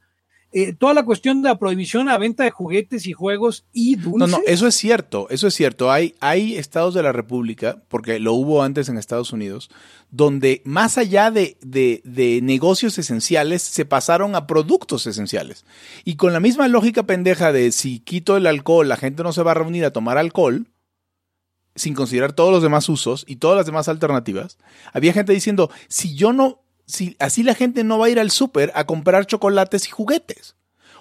[0.56, 4.30] eh, toda la cuestión de la prohibición a venta de juguetes y juegos y dulces.
[4.30, 5.92] No, no, eso es cierto, eso es cierto.
[5.92, 9.72] Hay, hay estados de la República, porque lo hubo antes en Estados Unidos,
[10.12, 15.66] donde más allá de, de, negocios esenciales, se pasaron a productos esenciales.
[16.06, 19.42] Y con la misma lógica pendeja de si quito el alcohol, la gente no se
[19.42, 20.68] va a reunir a tomar alcohol,
[21.76, 24.60] sin considerar todos los demás usos y todas las demás alternativas,
[24.94, 28.32] había gente diciendo, si yo no si, así la gente no va a ir al
[28.32, 30.56] súper a comprar chocolates y juguetes.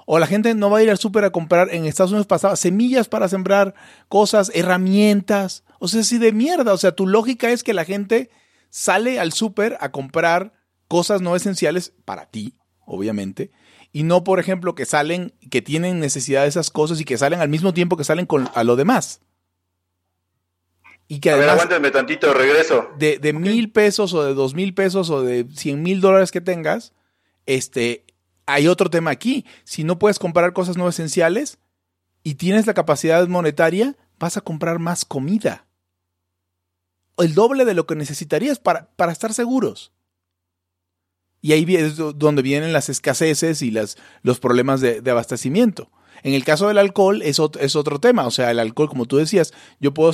[0.06, 2.56] O la gente no va a ir al súper a comprar, en Estados Unidos pasaba,
[2.56, 3.74] semillas para sembrar
[4.08, 5.64] cosas, herramientas.
[5.78, 6.72] O sea, así de mierda.
[6.72, 8.30] O sea, tu lógica es que la gente
[8.70, 10.52] sale al súper a comprar
[10.88, 13.52] cosas no esenciales para ti, obviamente.
[13.92, 17.40] Y no, por ejemplo, que salen, que tienen necesidad de esas cosas y que salen
[17.40, 19.20] al mismo tiempo que salen con, a lo demás.
[21.12, 22.88] Y que además, a ver, tantito, regreso.
[22.96, 26.94] De, mil pesos o de dos mil pesos o de cien mil dólares que tengas,
[27.44, 28.06] este,
[28.46, 29.44] hay otro tema aquí.
[29.64, 31.58] Si no puedes comprar cosas no esenciales
[32.22, 35.66] y tienes la capacidad monetaria, vas a comprar más comida.
[37.18, 39.92] El doble de lo que necesitarías para, para estar seguros.
[41.42, 45.90] Y ahí es donde vienen las escaseces y las, los problemas de abastecimiento.
[46.22, 49.06] En el caso del alcohol es otro, es otro tema, o sea, el alcohol, como
[49.06, 50.12] tú decías, yo puedo,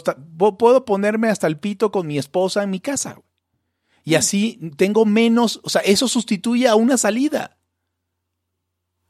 [0.57, 3.21] puedo ponerme hasta el pito con mi esposa en mi casa.
[4.05, 7.59] Y así tengo menos, o sea, eso sustituye a una salida.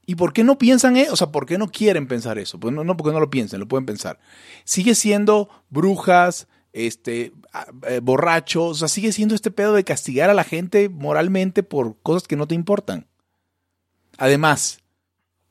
[0.05, 1.13] ¿Y por qué no piensan eso?
[1.13, 2.59] O sea, ¿por qué no quieren pensar eso?
[2.59, 4.19] Pues no, no porque no lo piensen, lo pueden pensar.
[4.65, 7.31] Sigue siendo brujas, este,
[7.87, 12.01] eh, borrachos, o sea, sigue siendo este pedo de castigar a la gente moralmente por
[12.01, 13.07] cosas que no te importan.
[14.17, 14.78] Además,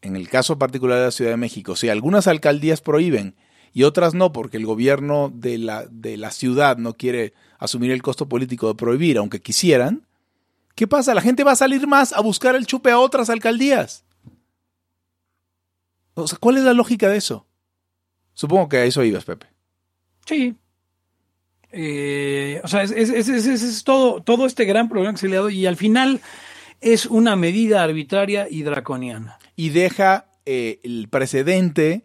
[0.02, 3.34] en el caso particular de la Ciudad de México, si algunas alcaldías prohíben
[3.72, 8.02] y otras no, porque el gobierno de la, de la ciudad no quiere asumir el
[8.02, 10.06] costo político de prohibir, aunque quisieran,
[10.74, 11.14] ¿qué pasa?
[11.14, 14.04] La gente va a salir más a buscar el chupe a otras alcaldías.
[16.14, 17.46] O sea, ¿cuál es la lógica de eso?
[18.34, 19.46] Supongo que a eso ibas, Pepe.
[20.26, 20.54] Sí.
[21.70, 25.34] Eh, o sea, es, es- es- es- todo, todo este gran problema que se le
[25.36, 26.20] ha dado y al final
[26.80, 29.38] es una medida arbitraria y draconiana.
[29.58, 32.04] Y deja eh, el precedente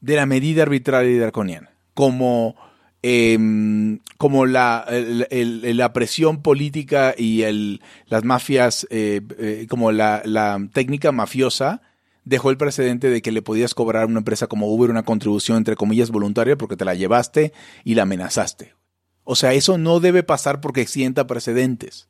[0.00, 1.72] de la medida arbitraria y draconiana.
[1.92, 2.56] Como,
[3.02, 10.58] em, como la, la presión política y el, las mafias, eh, eh, como la, la
[10.72, 11.82] técnica mafiosa
[12.24, 15.58] dejó el precedente de que le podías cobrar a una empresa como Uber una contribución,
[15.58, 17.52] entre comillas, voluntaria porque te la llevaste
[17.84, 18.72] y la amenazaste.
[19.22, 22.08] O sea, eso no debe pasar porque sienta precedentes.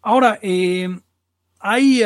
[0.00, 2.02] Ahora, hay...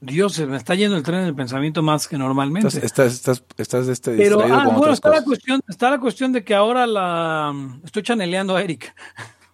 [0.00, 2.68] Dios, se me está yendo el tren del pensamiento más que normalmente.
[2.68, 6.32] Estás, estás, estás, estás este, Pero, ah, con bueno, está la, cuestión, está la cuestión
[6.32, 7.54] de que ahora la...
[7.84, 8.94] Estoy chaneleando a Eric.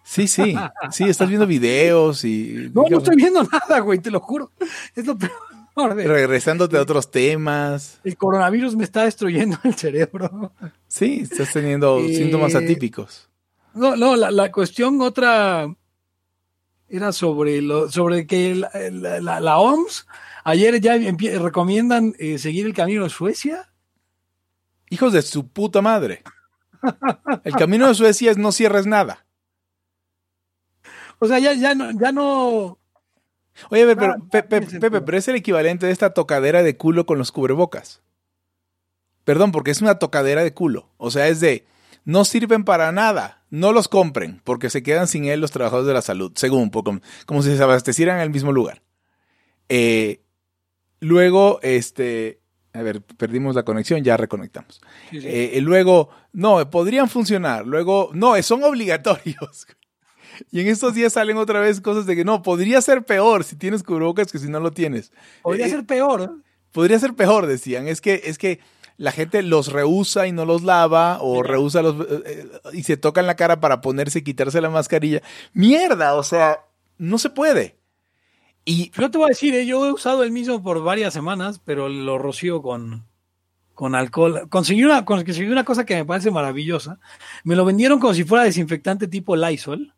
[0.03, 0.55] Sí, sí,
[0.91, 2.69] sí, estás viendo videos y...
[2.73, 4.51] No, no estoy viendo nada, güey, te lo juro.
[4.95, 5.95] Es lo peor.
[5.95, 7.99] de- Regresándote a otros temas.
[8.03, 10.51] El coronavirus me está destruyendo el cerebro.
[10.87, 13.29] Sí, estás teniendo Eh, síntomas atípicos.
[13.73, 15.73] No, no, la, la cuestión otra
[16.89, 20.05] era sobre lo, sobre que la, la- la- la OMS
[20.43, 20.97] ayer ya
[21.39, 23.69] recomiendan eh, seguir el camino de Suecia.
[24.89, 26.23] Hijos de su puta madre.
[27.43, 29.25] El camino de Suecia es no cierres nada.
[31.19, 32.77] O sea, ya, ya no, ya no.
[33.69, 34.43] Oye, a ver, pero, no Pe-.
[34.43, 38.01] Pepe, pero es el equivalente de esta tocadera de culo con los cubrebocas.
[39.23, 40.89] Perdón, porque es una tocadera de culo.
[40.97, 41.65] O sea, es de,
[42.03, 43.43] no sirven para nada.
[43.49, 46.71] No los compren, porque se quedan sin él los trabajadores de la salud, según un
[46.71, 48.81] poco, como si se abastecieran en el mismo lugar.
[49.69, 50.22] Eh,
[51.03, 52.39] luego, este,
[52.73, 54.81] a ver, perdimos la conexión, ya reconectamos.
[55.11, 55.27] Sí, sí.
[55.29, 57.65] Eh, luego, no, podrían funcionar.
[57.67, 59.67] Luego, no, son obligatorios.
[60.51, 63.55] Y en estos días salen otra vez cosas de que no, podría ser peor si
[63.55, 65.11] tienes cubrebocas que si no lo tienes.
[65.43, 66.21] Podría Eh, ser peor.
[66.23, 66.29] ¿eh?
[66.71, 67.87] Podría ser peor, decían.
[67.87, 68.59] Es que, es que
[68.97, 71.95] la gente los rehúsa y no los lava, o rehúsa los
[72.25, 75.21] eh, y se tocan la cara para ponerse y quitarse la mascarilla.
[75.53, 76.65] Mierda, o sea,
[76.97, 77.77] no se puede.
[78.65, 81.59] Y Yo te voy a decir, eh, yo he usado el mismo por varias semanas,
[81.63, 83.05] pero lo rocío con,
[83.73, 84.47] con alcohol.
[84.49, 86.99] Conseguí una, conseguí una cosa que me parece maravillosa.
[87.43, 89.93] Me lo vendieron como si fuera desinfectante tipo Lysol.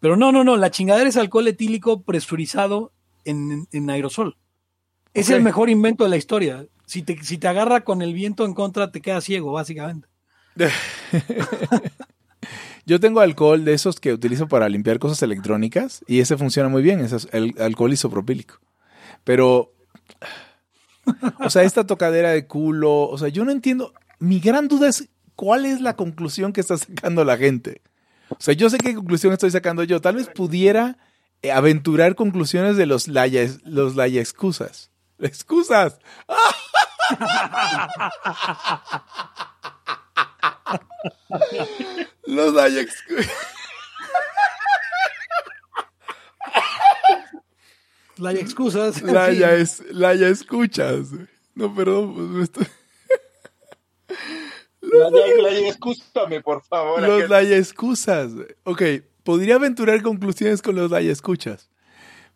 [0.00, 0.56] Pero no, no, no.
[0.56, 2.92] La chingadera es alcohol etílico presurizado
[3.24, 4.36] en, en aerosol.
[5.12, 6.66] Es el mejor invento de la historia.
[6.86, 10.08] Si te, si te agarra con el viento en contra, te quedas ciego, básicamente.
[12.86, 16.82] yo tengo alcohol de esos que utilizo para limpiar cosas electrónicas y ese funciona muy
[16.82, 18.60] bien, ese es el alcohol isopropílico.
[19.24, 19.74] Pero,
[21.40, 23.92] o sea, esta tocadera de culo, o sea, yo no entiendo.
[24.18, 27.82] Mi gran duda es cuál es la conclusión que está sacando la gente.
[28.30, 30.00] O sea, yo sé qué conclusión estoy sacando yo.
[30.00, 30.98] Tal vez pudiera
[31.42, 34.90] eh, aventurar conclusiones de los laya, los laya excusas.
[35.18, 35.98] Excusas.
[42.26, 43.26] los laya excusas.
[48.16, 49.00] La hay excusas.
[49.00, 49.08] fin.
[49.60, 51.08] es, Laya escuchas.
[51.54, 52.14] No, perdón.
[52.14, 52.66] pues, me estoy-
[54.80, 57.00] Laya, Laya, escúchame, por favor.
[57.02, 58.32] Los aquel- Laya excusas.
[58.64, 58.82] Ok,
[59.22, 61.70] podría aventurar conclusiones con los Laya escuchas.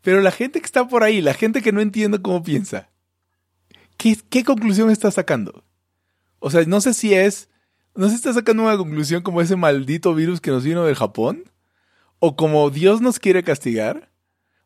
[0.03, 2.88] Pero la gente que está por ahí, la gente que no entiende cómo piensa,
[3.96, 5.64] ¿qué, qué conclusión está sacando?
[6.38, 7.48] O sea, no sé si es.
[7.95, 11.45] No si está sacando una conclusión como ese maldito virus que nos vino del Japón.
[12.18, 14.11] O como Dios nos quiere castigar.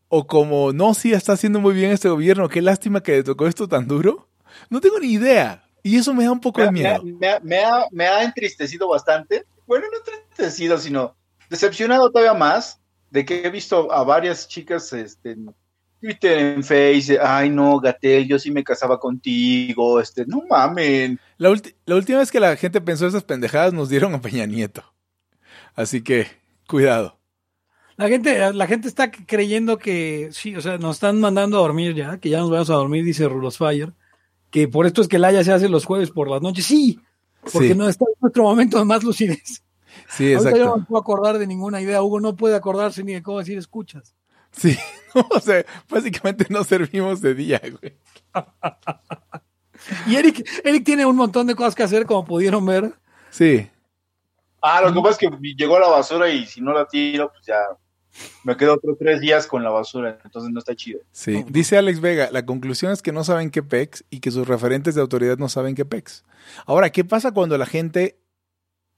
[0.09, 2.49] O como, no, sí, está haciendo muy bien este gobierno.
[2.49, 4.29] Qué lástima que le tocó esto tan duro.
[4.71, 5.65] No tengo ni idea.
[5.83, 7.03] Y eso me da un poco de me, miedo.
[7.03, 9.45] me ha- me ha, me ha entristecido bastante.
[9.67, 11.17] Bueno, no entristecido, sino
[11.51, 12.81] decepcionado todavía más
[13.11, 15.37] de que he visto a varias chicas este,
[16.01, 17.19] Twitter, en Face.
[17.21, 20.01] Ay, no, Gatel, yo sí me casaba contigo.
[20.01, 21.19] Este, no mamen.
[21.39, 21.55] La,
[21.87, 24.83] la última vez que la gente pensó esas pendejadas nos dieron a Peña Nieto.
[25.75, 26.27] Así que,
[26.69, 27.19] cuidado.
[27.97, 31.95] La gente, la gente está creyendo que sí, o sea, nos están mandando a dormir
[31.95, 33.95] ya, que ya nos vamos a dormir, dice Rulos Fire,
[34.51, 36.67] que por esto es que el Haya se hace los jueves por las noches.
[36.67, 37.01] Sí,
[37.41, 37.75] porque Sí.
[37.75, 39.63] no está en nuestro momento de más lucidez.
[40.11, 40.79] Sí, Ahorita yo no exacto.
[40.79, 42.03] me puedo acordar de ninguna idea.
[42.03, 44.15] Hugo no puede acordarse ni de cómo decir escuchas.
[44.57, 44.77] Sí,
[45.31, 47.97] o sea, básicamente no servimos de día, güey.
[50.07, 52.95] Y Eric, Eric tiene un montón de cosas que hacer, como pudieron ver.
[53.31, 53.69] Sí.
[54.61, 57.47] Ah, lo que pasa es que llegó la basura y si no la tiro, pues
[57.47, 57.59] ya
[58.43, 60.19] me quedo otros tres días con la basura.
[60.25, 61.01] Entonces no está chido.
[61.13, 64.49] Sí, dice Alex Vega, la conclusión es que no saben qué pex y que sus
[64.49, 66.25] referentes de autoridad no saben qué pex.
[66.65, 68.19] Ahora, ¿qué pasa cuando la gente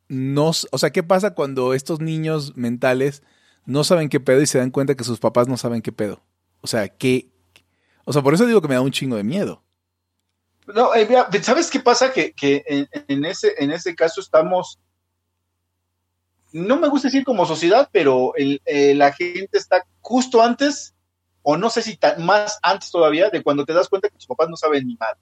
[0.09, 3.23] no, o sea, qué pasa cuando estos niños mentales
[3.69, 6.23] no saben qué pedo y se dan cuenta que sus papás no saben qué pedo.
[6.63, 7.29] O sea, que...
[8.07, 9.63] O sea, por eso digo que me da un chingo de miedo.
[10.67, 12.11] No, eh, mira, ¿sabes qué pasa?
[12.11, 14.79] Que, que en, en ese, en ese caso estamos,
[16.53, 20.95] no me gusta decir como sociedad, pero el- eh, la gente está justo antes,
[21.43, 24.27] o no sé si ta- más antes todavía, de cuando te das cuenta que tus
[24.27, 25.15] papás no saben ni mal.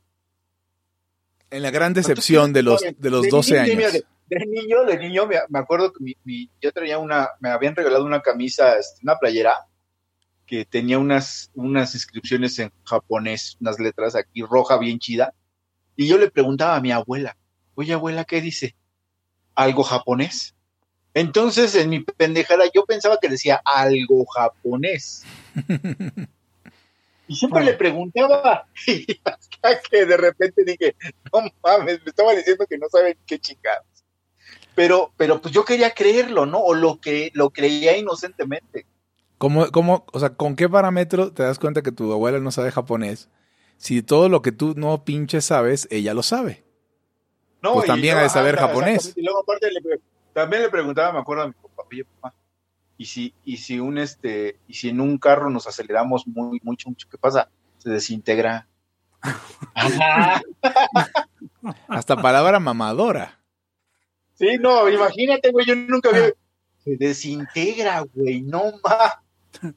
[1.51, 4.02] En la gran decepción de los, de los 12 niño, años.
[4.28, 7.77] De, niño, de niño, me, me acuerdo que mi, mi- yo traía una, me habían
[7.77, 9.66] regalado una camisa, este, una playera,
[10.47, 15.32] que tenía unas, unas inscripciones en japonés, unas letras aquí roja bien chida,
[15.97, 17.36] y yo le preguntaba a mi abuela,
[17.74, 18.77] oye abuela, ¿qué dice?
[19.55, 20.55] ¿Algo japonés?
[21.15, 25.24] Entonces, en mi pendejada, yo pensaba que decía algo japonés.
[27.28, 30.94] Y siempre le preguntaba, y hasta que de repente dije,
[31.32, 33.86] no mames, me estaba diciendo que no saben qué chingados.
[34.77, 36.61] Pero, pero pues yo quería creerlo, ¿no?
[36.61, 38.86] O lo que lo creía inocentemente.
[39.39, 42.70] ¿Cómo, cómo, o sea, ¿con qué parámetro te das cuenta que tu abuela no sabe
[42.70, 43.28] japonés?
[43.78, 46.65] Si todo lo que tú no pinches sabes, ella lo sabe.
[47.62, 49.15] No, Pues Y también ha de saber ajá, japonés.
[49.16, 49.81] Y luego aparte le
[50.32, 52.35] también le preguntaba, me acuerdo a mi papá, oye papá,
[52.98, 56.90] y si, y si un este, y si en un carro nos aceleramos muy, mucho,
[56.90, 57.48] mucho, ¿qué pasa?
[57.78, 58.69] Se desintegra.
[61.89, 63.40] Hasta palabra mamadora.
[64.38, 66.32] Sí, no, imagínate, güey, yo nunca había.
[66.84, 69.14] Se desintegra, güey, no más.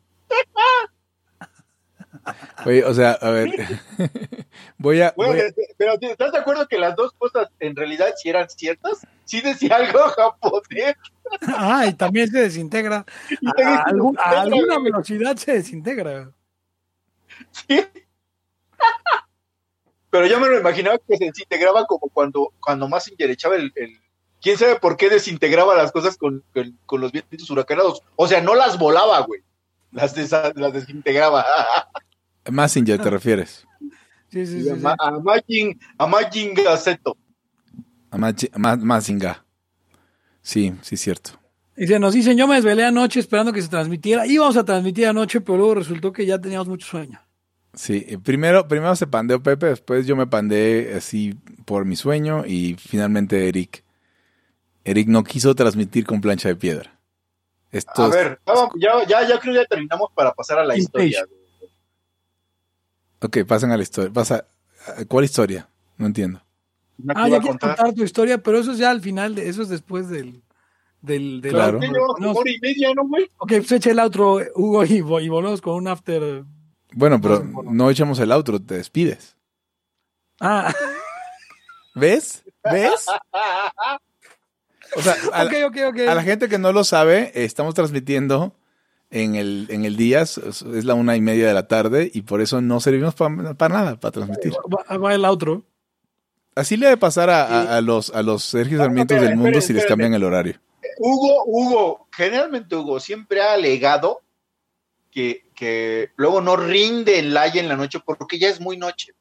[2.65, 3.49] Oye, o sea, a ver.
[4.77, 5.13] voy a.
[5.15, 8.29] Bueno, voy a- pero ¿sí ¿estás de acuerdo que las dos cosas en realidad sí
[8.29, 9.05] eran ciertas?
[9.25, 10.95] Sí decía algo japonés.
[11.47, 13.05] Ah, y también se desintegra.
[13.41, 14.91] Y A, te dice, algún- a "Desintegra, alguna güey".
[14.91, 16.31] velocidad se desintegra.
[17.51, 17.85] Sí.
[20.09, 23.99] Pero yo me lo imaginaba que se desintegraba como cuando, cuando Massinger echaba el, el-
[24.41, 28.01] ¿Quién sabe por qué desintegraba las cosas con, con- con los vientos huracanados?
[28.15, 29.41] O sea, no las volaba, güey.
[29.91, 31.45] Las, desa- las desintegraba.
[32.51, 33.65] Massinger te refieres.
[34.31, 37.17] Sí, sí, Y sí, a, a Majin, a Majin Gaceto.
[38.11, 39.37] A Machi- Ma- Mazinger.
[40.41, 41.31] Sí, sí, es cierto.
[41.75, 44.25] Dice, nos dicen, yo me desvelé anoche esperando que se transmitiera.
[44.27, 47.19] Íbamos a transmitir anoche, pero luego resultó que ya teníamos mucho sueño.
[47.73, 51.35] Sí, eh, primero, primero se pandeó Pepe, después yo me pandeé así
[51.65, 53.83] por mi sueño y finalmente Eric.
[54.83, 56.99] Eric no quiso transmitir con plancha de piedra.
[57.71, 58.39] Esto A es- ver,
[58.77, 61.25] ya, ya, ya creo que ya terminamos para pasar a la historia.
[63.21, 64.11] Ok, pasen a la historia.
[64.13, 64.45] Pasa,
[65.07, 65.67] ¿Cuál historia?
[65.97, 66.41] No entiendo.
[67.09, 67.75] Ah, ya quieres contar.
[67.77, 70.41] contar tu historia, pero eso es ya al final, de, eso es después del...
[71.01, 71.79] del, del Claro.
[71.79, 73.25] Como hora y media, ¿no, güey?
[73.37, 76.43] Ok, pues echa el outro, Hugo, y, y volvemos con un after.
[76.93, 77.71] Bueno, pero No, no.
[77.71, 79.35] no echamos el outro, te despides.
[80.39, 80.73] Ah,
[81.95, 82.43] ¿Ves?
[82.63, 83.05] ¿Ves?
[84.95, 85.43] O sea, a,
[86.15, 88.53] la gente que no lo sabe, estamos transmitiendo
[89.11, 92.41] en el, en el día, es la una y media de la tarde y por
[92.41, 94.53] eso no servimos para nada, para transmitir.
[94.53, 95.63] Va, va el outro.
[96.55, 99.73] Así le debe pasar a, a- a los, a los Sergio Sarmientos del mundo si
[99.73, 100.59] les cambian el horario.
[100.97, 104.21] Hugo, Hugo, generalmente Hugo siempre ha alegado
[105.11, 109.13] que, que luego no rinde el like en la noche porque ya es muy noche.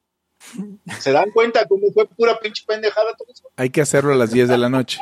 [0.99, 3.51] ¿Se dan cuenta cómo fue pura pinche pendejada todo eso?
[3.57, 5.01] Hay que hacerlo a las 10 de la noche,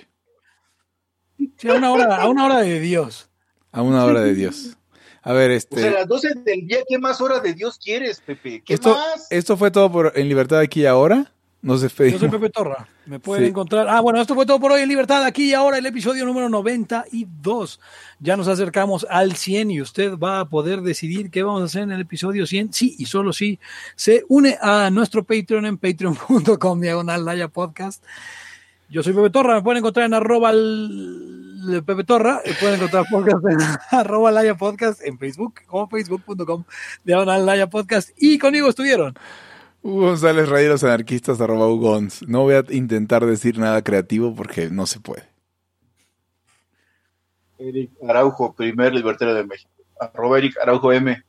[1.56, 3.28] Sí, a una hora, a una hora de Dios.
[3.72, 4.76] a una hora de Dios.
[5.22, 7.78] A ver, O sea, a este, las 12 del día, ¿qué más hora de Dios
[7.82, 8.62] quieres, Pepe?
[8.64, 9.26] ¿Qué esto, más?
[9.30, 11.32] esto fue todo por En Libertad aquí y ahora.
[11.62, 12.20] Nos Yo despedimos.
[12.20, 12.86] soy Pepe Torra.
[13.06, 13.50] Me pueden Sí.
[13.50, 13.88] encontrar.
[13.88, 15.24] Ah, bueno, esto fue todo por hoy en Libertad.
[15.24, 17.80] Aquí y ahora el episodio número 92.
[18.20, 21.82] Ya nos acercamos al 100 y usted va a poder decidir qué vamos a hacer
[21.82, 22.72] en el episodio 100.
[22.72, 23.58] Sí, y solo si
[23.96, 28.04] se une a nuestro Patreon en patreon.com diagonal Laya Podcast.
[28.88, 29.56] Yo soy Pepe Torra.
[29.56, 30.52] Me pueden encontrar en arroba
[31.68, 32.40] el- Pepe Torra.
[32.46, 33.58] Me pueden encontrar podcast en
[33.98, 36.64] arroba Laya Podcast en Facebook como facebook.com
[37.04, 38.10] diagonal Laya Podcast.
[38.16, 39.14] Y conmigo estuvieron.
[39.82, 42.26] Hugo González, Rayeros Anarquistas, arroba Ugons.
[42.26, 45.22] No voy a intentar decir nada creativo porque no se puede.
[47.58, 49.70] Eric Araujo, primer libertario de México.
[49.98, 51.22] Arroba Eric Araujo M.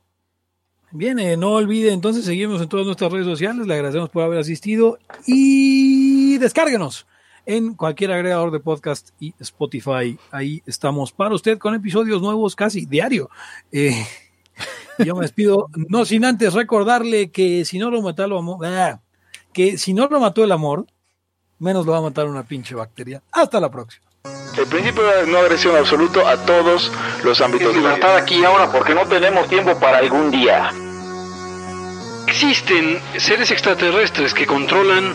[0.90, 3.66] Bien, eh, no olvide entonces seguirnos en todas nuestras redes sociales.
[3.66, 7.06] Le agradecemos por haber asistido y descárguenos
[7.48, 10.18] en cualquier agregador de podcast y Spotify.
[10.30, 13.30] Ahí estamos para usted con episodios nuevos casi diario.
[13.72, 14.06] Eh,
[14.98, 19.00] yo me despido, no sin antes recordarle que si no lo mató el amor, ah,
[19.54, 20.86] que si no lo mató el amor,
[21.58, 23.22] menos lo va a matar una pinche bacteria.
[23.32, 24.06] Hasta la próxima.
[24.58, 26.92] El principio de no agresión absoluto a todos
[27.24, 27.80] los ámbitos vida.
[27.80, 30.70] libertad aquí y ahora porque no tenemos tiempo para algún día.
[32.26, 35.14] Existen seres extraterrestres que controlan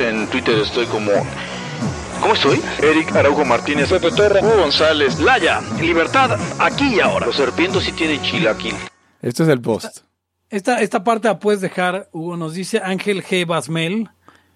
[0.00, 1.10] en Twitter estoy como.
[2.20, 2.60] ¿Cómo estoy?
[2.82, 7.26] Eric Araujo Martínez, Pepe Torre, Hugo González, Laya, libertad, aquí y ahora.
[7.26, 8.74] Los serpientes sí tienen chilaquil.
[9.22, 10.00] Este es el post.
[10.50, 13.46] Esta, esta parte la puedes dejar, Hugo, nos dice Ángel G.
[13.46, 14.10] Basmel,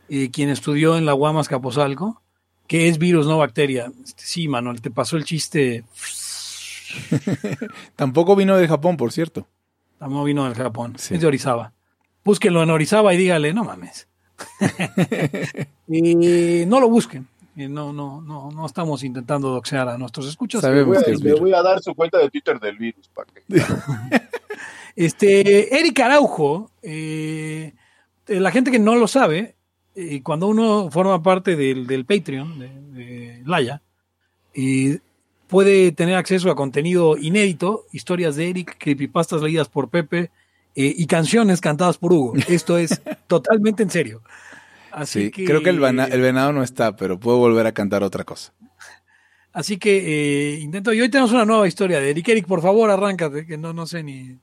[0.08, 2.20] eh, quien estudió en la Guamas Capozalco,
[2.66, 3.90] que es virus, no bacteria.
[4.04, 5.84] Este, sí, Manuel, te pasó el chiste.
[7.96, 9.46] Tampoco vino de Japón, por cierto.
[9.98, 11.14] Tampoco vino del Japón, Sí.
[11.14, 11.72] es de Orizaba.
[12.24, 14.08] Búsquenlo en Orizaba y dígale, no mames.
[15.88, 17.26] y no lo busquen.
[17.56, 20.60] Y no, no, no, no estamos intentando doxear a nuestros escuchas.
[20.60, 21.40] Sabemos que es Le virus.
[21.40, 23.08] voy a dar su cuenta de Twitter del virus.
[23.08, 23.42] para que-
[24.96, 27.72] Este, Eric Araujo, eh,
[28.28, 29.56] eh, la gente que no lo sabe,
[29.96, 33.82] eh, cuando uno forma parte del, del Patreon de, de Laya,
[34.54, 34.98] y
[35.48, 40.30] puede tener acceso a contenido inédito, historias de Eric, creepypastas leídas por Pepe
[40.74, 42.34] eh, y canciones cantadas por Hugo.
[42.48, 44.22] Esto es totalmente en serio.
[44.92, 47.72] Así Sí, que, creo que el, vana- el venado no está, pero puedo volver a
[47.72, 48.52] cantar otra cosa.
[49.52, 50.92] Así que eh, intento.
[50.92, 52.28] Y hoy tenemos una nueva historia de Eric.
[52.28, 54.38] Eric, por favor, arráncate, que no, no sé ni.